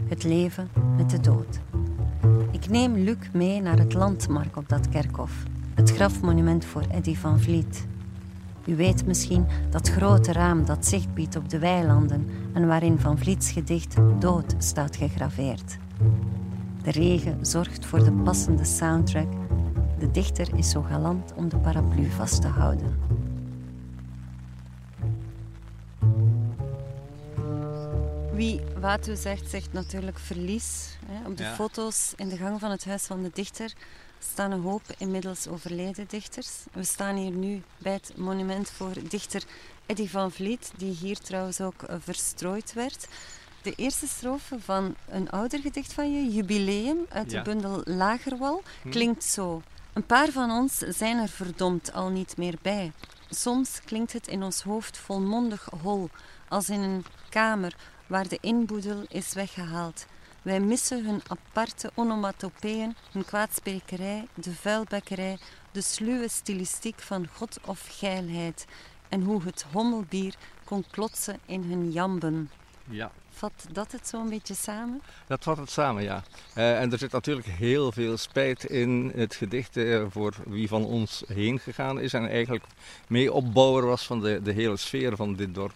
Het 0.08 0.24
leven 0.24 0.70
met 0.98 1.10
de 1.10 1.20
dood. 1.20 1.60
Ik 2.52 2.70
neem 2.70 2.94
Luc 2.94 3.18
mee 3.34 3.62
naar 3.62 3.78
het 3.78 3.94
landmark 3.94 4.56
op 4.56 4.70
dat 4.70 4.90
kerkhof. 4.90 5.44
Het 5.74 5.92
grafmonument 5.92 6.66
voor 6.66 6.84
Eddy 6.92 7.16
van 7.16 7.40
Vliet. 7.40 7.88
U 8.66 8.76
weet 8.76 9.06
misschien 9.06 9.46
dat 9.70 9.90
grote 9.90 10.32
raam 10.32 10.66
dat 10.66 10.86
zicht 10.86 11.14
biedt 11.14 11.36
op 11.36 11.50
de 11.50 11.60
weilanden 11.60 12.28
en 12.54 12.68
waarin 12.68 13.00
Van 13.00 13.18
Vliets 13.18 13.52
gedicht 13.52 13.96
Dood 14.20 14.56
staat 14.58 14.96
gegraveerd. 14.96 15.78
De 16.84 16.92
regen 16.92 17.46
zorgt 17.46 17.86
voor 17.86 18.04
de 18.04 18.12
passende 18.12 18.66
soundtrack 18.66 19.28
de 20.02 20.12
dichter 20.12 20.58
is 20.58 20.70
zo 20.70 20.82
galant 20.82 21.34
om 21.36 21.50
de 21.50 21.58
paraplu 21.58 22.10
vast 22.10 22.42
te 22.42 22.48
houden. 22.48 22.96
Wie 28.42 28.62
Watu 28.80 29.16
zegt, 29.16 29.50
zegt 29.50 29.74
natuurlijk 29.74 30.20
verlies. 30.20 30.98
Hè. 31.06 31.28
Op 31.30 31.38
de 31.38 31.44
Ja. 31.44 31.54
foto's 31.56 32.14
in 32.16 32.30
de 32.30 32.38
gang 32.38 32.60
van 32.60 32.72
het 32.72 32.86
Huis 32.86 33.04
van 33.04 33.24
de 33.24 33.30
Dichter 33.34 33.74
staan 34.20 34.52
een 34.52 34.62
hoop 34.62 34.82
inmiddels 34.98 35.48
overleden 35.48 36.06
dichters. 36.08 36.50
We 36.72 36.84
staan 36.84 37.16
hier 37.16 37.32
nu 37.32 37.62
bij 37.78 37.94
het 37.94 38.14
monument 38.18 38.70
voor 38.70 38.94
dichter 39.10 39.44
Eddy 39.86 40.08
van 40.08 40.32
Vliet, 40.32 40.72
die 40.78 40.94
hier 40.94 41.18
trouwens 41.20 41.62
ook 41.62 41.82
eh, 41.84 41.96
verstrooid 42.00 42.74
werd. 42.74 43.08
De 43.62 43.74
eerste 43.76 44.08
strofe 44.08 44.60
van 44.60 44.96
een 45.10 45.30
ouder 45.30 45.60
gedicht 45.60 45.94
van 45.94 46.14
je, 46.14 46.34
Jubileum, 46.34 47.06
uit 47.10 47.32
Ja. 47.32 47.38
de 47.38 47.50
bundel 47.50 47.82
Lagerwal, 47.86 48.64
Hm. 48.82 48.90
klinkt 48.90 49.24
zo. 49.24 49.62
Een 49.94 50.06
paar 50.06 50.30
van 50.30 50.52
ons 50.52 50.78
zijn 50.78 51.18
er 51.18 51.30
verdomd 51.30 51.94
al 51.94 52.10
niet 52.10 52.38
meer 52.38 52.58
bij. 52.62 52.92
Soms 53.30 53.80
klinkt 53.86 54.14
het 54.14 54.28
in 54.28 54.44
ons 54.44 54.62
hoofd 54.62 54.98
volmondig 54.98 55.68
hol, 55.82 56.10
als 56.48 56.70
in 56.70 56.80
een 56.82 57.06
kamer 57.30 57.76
waar 58.12 58.28
de 58.28 58.38
inboedel 58.42 59.04
is 59.08 59.34
weggehaald. 59.34 60.06
Wij 60.42 60.60
missen 60.60 61.06
hun 61.06 61.22
aparte 61.28 61.92
onomatopeeën, 61.96 62.96
hun 63.12 63.26
kwaadsprekerij, 63.26 64.28
de 64.34 64.54
vuilbekkerij, 64.54 65.38
de 65.72 65.82
sluwe 65.82 66.30
stilistiek 66.30 67.00
van 67.00 67.28
god 67.34 67.60
of 67.66 67.88
geilheid 67.90 68.66
en 69.10 69.22
hoe 69.22 69.44
het 69.44 69.66
hommelbier 69.72 70.36
kon 70.64 70.84
klotsen 70.92 71.40
in 71.46 71.64
hun 71.64 71.92
jamben. 71.92 72.50
Ja, 72.90 73.12
Vat 73.30 73.66
dat 73.72 73.92
het 73.92 74.08
zo'n 74.08 74.30
beetje 74.30 74.56
samen? 74.56 75.02
dat 75.28 75.44
vat 75.44 75.58
het 75.58 75.70
samen, 75.70 76.04
ja. 76.04 76.24
Eh, 76.54 76.82
en 76.82 76.92
er 76.92 76.98
zit 76.98 77.12
natuurlijk 77.12 77.48
heel 77.48 77.92
veel 77.92 78.18
spijt 78.18 78.64
in 78.64 79.12
het 79.16 79.36
gedicht 79.36 79.78
eh, 79.78 80.04
voor 80.10 80.34
wie 80.46 80.68
van 80.68 80.86
ons 80.86 81.24
heen 81.28 81.60
gegaan 81.60 82.00
is 82.00 82.14
en 82.14 82.30
eigenlijk 82.30 82.66
mee 83.08 83.34
opbouwer 83.34 83.86
was 83.86 84.06
van 84.06 84.20
de, 84.22 84.42
de 84.42 84.52
hele 84.52 84.78
sfeer 84.78 85.16
van 85.16 85.36
dit 85.36 85.56
dorp. 85.56 85.76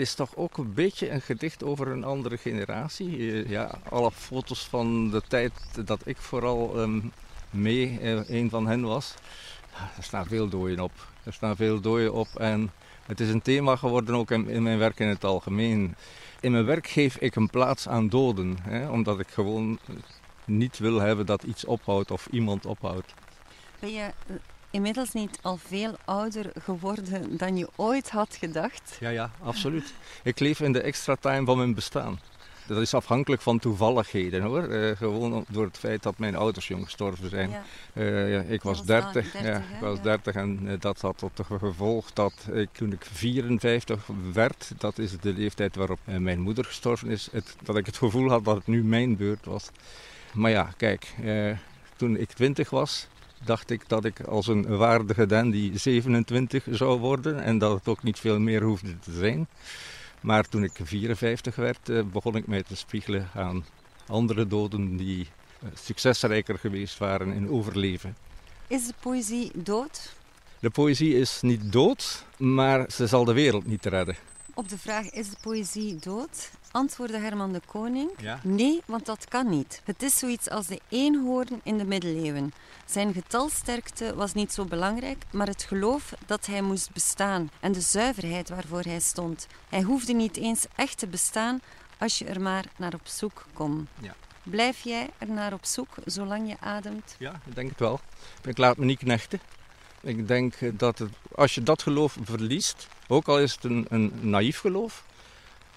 Is 0.00 0.14
toch 0.14 0.36
ook 0.36 0.56
een 0.56 0.74
beetje 0.74 1.10
een 1.10 1.20
gedicht 1.20 1.64
over 1.64 1.88
een 1.88 2.04
andere 2.04 2.36
generatie. 2.36 3.48
Ja, 3.48 3.78
alle 3.88 4.10
foto's 4.10 4.66
van 4.66 5.10
de 5.10 5.22
tijd 5.28 5.52
dat 5.84 6.00
ik 6.04 6.16
vooral 6.16 6.80
ehm, 6.80 7.00
mee 7.50 7.98
eh, 8.00 8.28
een 8.28 8.50
van 8.50 8.66
hen 8.66 8.82
was, 8.82 9.14
er 9.96 10.02
staan 10.02 10.26
veel 10.26 10.48
dooien 10.48 10.80
op. 10.80 10.92
Er 11.24 11.32
staan 11.32 11.56
veel 11.56 11.80
dooien 11.80 12.12
op 12.12 12.28
en 12.36 12.70
het 13.06 13.20
is 13.20 13.28
een 13.28 13.42
thema 13.42 13.76
geworden 13.76 14.14
ook 14.14 14.30
in, 14.30 14.48
in 14.48 14.62
mijn 14.62 14.78
werk 14.78 14.98
in 14.98 15.08
het 15.08 15.24
algemeen. 15.24 15.94
In 16.40 16.52
mijn 16.52 16.64
werk 16.64 16.86
geef 16.86 17.16
ik 17.16 17.34
een 17.36 17.50
plaats 17.50 17.88
aan 17.88 18.08
doden, 18.08 18.58
hè, 18.62 18.88
omdat 18.88 19.20
ik 19.20 19.28
gewoon 19.28 19.78
niet 20.44 20.78
wil 20.78 21.00
hebben 21.00 21.26
dat 21.26 21.42
iets 21.42 21.64
ophoudt 21.64 22.10
of 22.10 22.26
iemand 22.30 22.66
ophoudt. 22.66 23.14
Ben 23.78 23.92
je 23.92 24.00
eh, 24.26 24.34
inmiddels 24.70 25.12
niet 25.12 25.38
al 25.42 25.56
veel 25.56 25.96
ouder 26.04 26.52
geworden 26.58 27.36
dan 27.36 27.56
je 27.56 27.68
ooit 27.76 28.10
had 28.10 28.36
gedacht? 28.36 28.96
Ja, 29.00 29.08
ja, 29.08 29.30
absoluut. 29.42 29.94
Ik 30.22 30.40
leef 30.40 30.60
in 30.60 30.72
de 30.72 30.80
extra 30.80 31.16
time 31.20 31.46
van 31.46 31.56
mijn 31.56 31.74
bestaan. 31.74 32.18
Dat 32.70 32.80
is 32.80 32.94
afhankelijk 32.94 33.42
van 33.42 33.58
toevalligheden 33.58 34.42
hoor. 34.42 34.62
Eh, 34.62 34.96
gewoon 34.96 35.44
door 35.48 35.64
het 35.64 35.78
feit 35.78 36.02
dat 36.02 36.18
mijn 36.18 36.36
ouders 36.36 36.68
jong 36.68 36.84
gestorven 36.84 37.28
zijn. 37.28 37.50
Ja. 37.50 37.62
Eh, 37.92 38.32
ja, 38.32 38.40
ik 38.40 38.62
was 38.62 38.76
was 38.78 38.86
dan 38.86 39.00
30, 39.12 39.32
30, 39.32 39.42
ja, 39.42 39.56
ik 39.56 39.80
was 39.80 39.96
Ja. 39.96 40.02
30 40.02 40.34
en 40.34 40.60
eh, 40.66 40.74
dat 40.78 41.00
had 41.00 41.18
tot 41.18 41.40
gevolg 41.58 42.12
dat 42.12 42.32
ik 42.52 42.68
toen 42.72 42.92
ik 42.92 43.04
54 43.12 44.08
werd, 44.32 44.72
dat 44.78 44.98
is 44.98 45.18
de 45.20 45.32
leeftijd 45.32 45.76
waarop 45.76 45.98
mijn 46.04 46.40
moeder 46.40 46.64
gestorven 46.64 47.08
is, 47.08 47.28
het, 47.32 47.56
dat 47.62 47.76
ik 47.76 47.86
het 47.86 47.96
gevoel 47.96 48.28
had 48.30 48.44
dat 48.44 48.56
het 48.56 48.66
nu 48.66 48.84
mijn 48.84 49.16
beurt 49.16 49.44
was. 49.44 49.70
Maar 50.32 50.50
ja, 50.50 50.70
kijk, 50.76 51.14
toen 51.96 52.16
ik 52.16 52.32
20 52.32 52.70
was, 52.70 53.08
dacht 53.44 53.70
ik 53.70 53.88
dat 53.88 54.04
ik 54.04 54.20
als 54.20 54.46
een 54.46 54.76
waardige 54.76 55.26
dandy 55.26 55.78
27 55.78 56.66
zou 56.70 56.98
worden 56.98 57.42
en 57.42 57.58
dat 57.58 57.78
het 57.78 57.88
ook 57.88 58.02
niet 58.02 58.18
veel 58.18 58.38
meer 58.38 58.62
hoefde 58.62 58.98
te 58.98 59.12
zijn. 59.12 59.48
Maar 60.20 60.48
toen 60.48 60.62
ik 60.62 60.78
54 60.82 61.56
werd, 61.56 61.88
eh, 61.88 62.02
begon 62.12 62.36
ik 62.36 62.46
mij 62.46 62.62
te 62.62 62.76
spiegelen 62.76 63.28
aan 63.34 63.64
andere 64.06 64.46
doden 64.46 64.96
die 64.96 65.26
eh, 65.60 65.68
succesrijker 65.74 66.58
geweest 66.58 66.98
waren 66.98 67.32
in 67.32 67.50
overleven. 67.50 68.16
Is 68.66 68.86
de 68.86 68.94
poëzie 69.00 69.50
dood? 69.54 70.14
De 70.58 70.70
poëzie 70.70 71.14
is 71.14 71.38
niet 71.40 71.72
dood, 71.72 72.24
maar 72.36 72.90
ze 72.90 73.06
zal 73.06 73.24
de 73.24 73.32
wereld 73.32 73.66
niet 73.66 73.86
redden. 73.86 74.16
Op 74.54 74.68
de 74.68 74.78
vraag 74.78 75.10
is 75.10 75.30
de 75.30 75.36
poëzie 75.42 75.96
dood? 75.96 76.50
Antwoordde 76.70 77.18
Herman 77.18 77.52
de 77.52 77.60
Koning. 77.66 78.10
Ja. 78.18 78.40
Nee, 78.42 78.82
want 78.86 79.06
dat 79.06 79.28
kan 79.28 79.48
niet. 79.48 79.80
Het 79.84 80.02
is 80.02 80.18
zoiets 80.18 80.48
als 80.48 80.66
de 80.66 80.80
eenhoorn 80.88 81.60
in 81.62 81.78
de 81.78 81.84
middeleeuwen. 81.84 82.52
Zijn 82.86 83.12
getalsterkte 83.12 84.14
was 84.14 84.34
niet 84.34 84.52
zo 84.52 84.64
belangrijk, 84.64 85.24
maar 85.30 85.46
het 85.46 85.62
geloof 85.62 86.12
dat 86.26 86.46
hij 86.46 86.62
moest 86.62 86.92
bestaan 86.92 87.50
en 87.60 87.72
de 87.72 87.80
zuiverheid 87.80 88.48
waarvoor 88.48 88.82
hij 88.82 89.00
stond. 89.00 89.46
Hij 89.68 89.82
hoefde 89.82 90.12
niet 90.12 90.36
eens 90.36 90.66
echt 90.76 90.98
te 90.98 91.06
bestaan 91.06 91.60
als 91.98 92.18
je 92.18 92.24
er 92.24 92.40
maar 92.40 92.64
naar 92.76 92.94
op 92.94 93.06
zoek 93.06 93.46
kon. 93.52 93.88
Ja. 94.00 94.14
Blijf 94.42 94.80
jij 94.80 95.10
er 95.18 95.30
naar 95.30 95.52
op 95.52 95.64
zoek 95.64 95.88
zolang 96.04 96.48
je 96.48 96.56
ademt? 96.60 97.16
Ja, 97.18 97.40
ik 97.46 97.54
denk 97.54 97.70
het 97.70 97.78
wel. 97.78 98.00
Ik 98.42 98.58
laat 98.58 98.76
me 98.76 98.84
niet 98.84 98.98
knechten. 98.98 99.40
Ik 100.00 100.28
denk 100.28 100.54
dat 100.72 100.98
het, 100.98 101.10
als 101.34 101.54
je 101.54 101.62
dat 101.62 101.82
geloof 101.82 102.16
verliest, 102.22 102.86
ook 103.08 103.28
al 103.28 103.40
is 103.40 103.52
het 103.52 103.64
een, 103.64 103.86
een 103.88 104.12
naïef 104.20 104.58
geloof, 104.58 105.04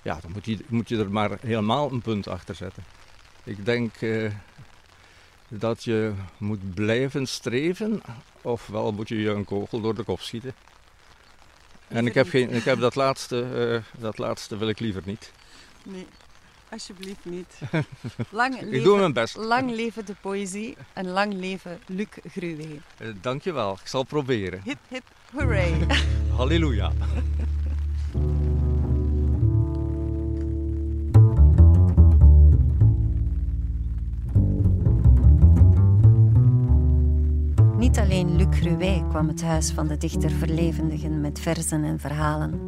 ja, 0.04 0.20
dan 0.22 0.32
moet 0.32 0.46
je, 0.46 0.58
moet 0.68 0.90
je 0.90 0.98
er 0.98 1.12
maar 1.12 1.38
helemaal 1.42 1.92
een 1.92 2.02
punt 2.02 2.28
achter 2.28 2.56
zetten. 2.56 2.84
Ik 3.44 3.66
denk 3.66 3.96
eh, 3.96 4.32
dat 5.48 5.84
je 5.84 6.14
moet 6.38 6.74
blijven 6.74 7.28
streven, 7.28 8.02
ofwel 8.42 8.92
moet 8.92 9.10
je 9.10 9.22
je 9.22 9.30
een 9.30 9.46
kogel 9.46 9.82
door 9.82 9.96
de 9.96 10.04
kop 10.04 10.22
schieten. 10.22 10.54
En 11.88 12.06
ik 12.06 12.14
heb, 12.14 12.30
geen, 12.30 12.50
ik 12.50 12.64
heb 12.64 12.80
dat, 12.80 12.96
laatste, 12.96 13.42
eh, 13.96 14.02
dat 14.02 14.18
laatste 14.18 14.58
wil 14.58 14.70
ik 14.70 14.80
liever 14.80 15.02
niet. 15.06 15.32
Nee, 15.84 16.08
alsjeblieft 16.70 17.26
niet. 17.26 17.60
Lang 18.30 18.54
leven, 18.54 18.74
Ik 18.74 18.84
doe 18.84 18.98
mijn 18.98 19.14
best. 19.14 19.36
Lang 19.36 19.72
leven 19.72 20.06
de 20.06 20.16
poëzie 20.22 20.78
en 20.94 21.08
lang 21.08 21.34
leven 21.34 21.80
Luc 21.86 22.08
Gruwe. 22.32 22.68
Eh, 22.98 23.08
dankjewel, 23.22 23.72
ik 23.82 23.88
zal 23.88 24.04
proberen. 24.04 24.62
Hip 24.64 24.80
hip 24.88 25.04
hooray. 25.32 25.88
Halleluja. 26.38 26.92
Luc 38.44 38.60
Gruwij 38.60 39.04
kwam 39.10 39.28
het 39.28 39.44
huis 39.44 39.72
van 39.72 39.88
de 39.88 39.98
dichter 39.98 40.32
verlevendigen 40.32 41.22
met 41.22 41.40
verzen 41.40 41.84
en 41.84 42.00
verhalen. 42.00 42.60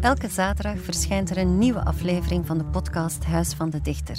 Elke 0.00 0.28
zaterdag 0.28 0.78
verschijnt 0.78 1.30
er 1.30 1.38
een 1.38 1.58
nieuwe 1.58 1.84
aflevering 1.84 2.46
van 2.46 2.58
de 2.58 2.64
podcast 2.64 3.24
Huis 3.24 3.54
van 3.54 3.70
de 3.70 3.80
Dichter. 3.80 4.18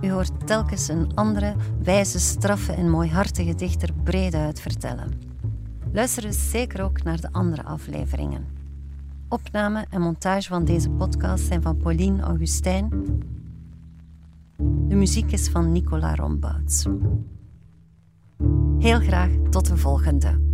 U 0.00 0.10
hoort 0.10 0.46
telkens 0.46 0.88
een 0.88 1.14
andere, 1.14 1.54
wijze, 1.82 2.18
straffe 2.18 2.72
en 2.72 2.90
mooihartige 2.90 3.54
dichter 3.54 3.92
breed 4.04 4.60
vertellen. 4.60 5.20
Luister 5.92 6.22
dus 6.22 6.50
zeker 6.50 6.82
ook 6.82 7.02
naar 7.02 7.20
de 7.20 7.32
andere 7.32 7.64
afleveringen. 7.64 8.46
Opname 9.28 9.86
en 9.90 10.00
montage 10.00 10.48
van 10.48 10.64
deze 10.64 10.90
podcast 10.90 11.44
zijn 11.44 11.62
van 11.62 11.76
Pauline 11.76 12.22
Augustijn. 12.22 12.88
De 14.88 14.94
muziek 14.94 15.32
is 15.32 15.48
van 15.48 15.72
Nicola 15.72 16.14
Rombouts. 16.14 16.86
Heel 18.78 19.00
graag 19.00 19.30
tot 19.50 19.68
de 19.68 19.76
volgende. 19.76 20.53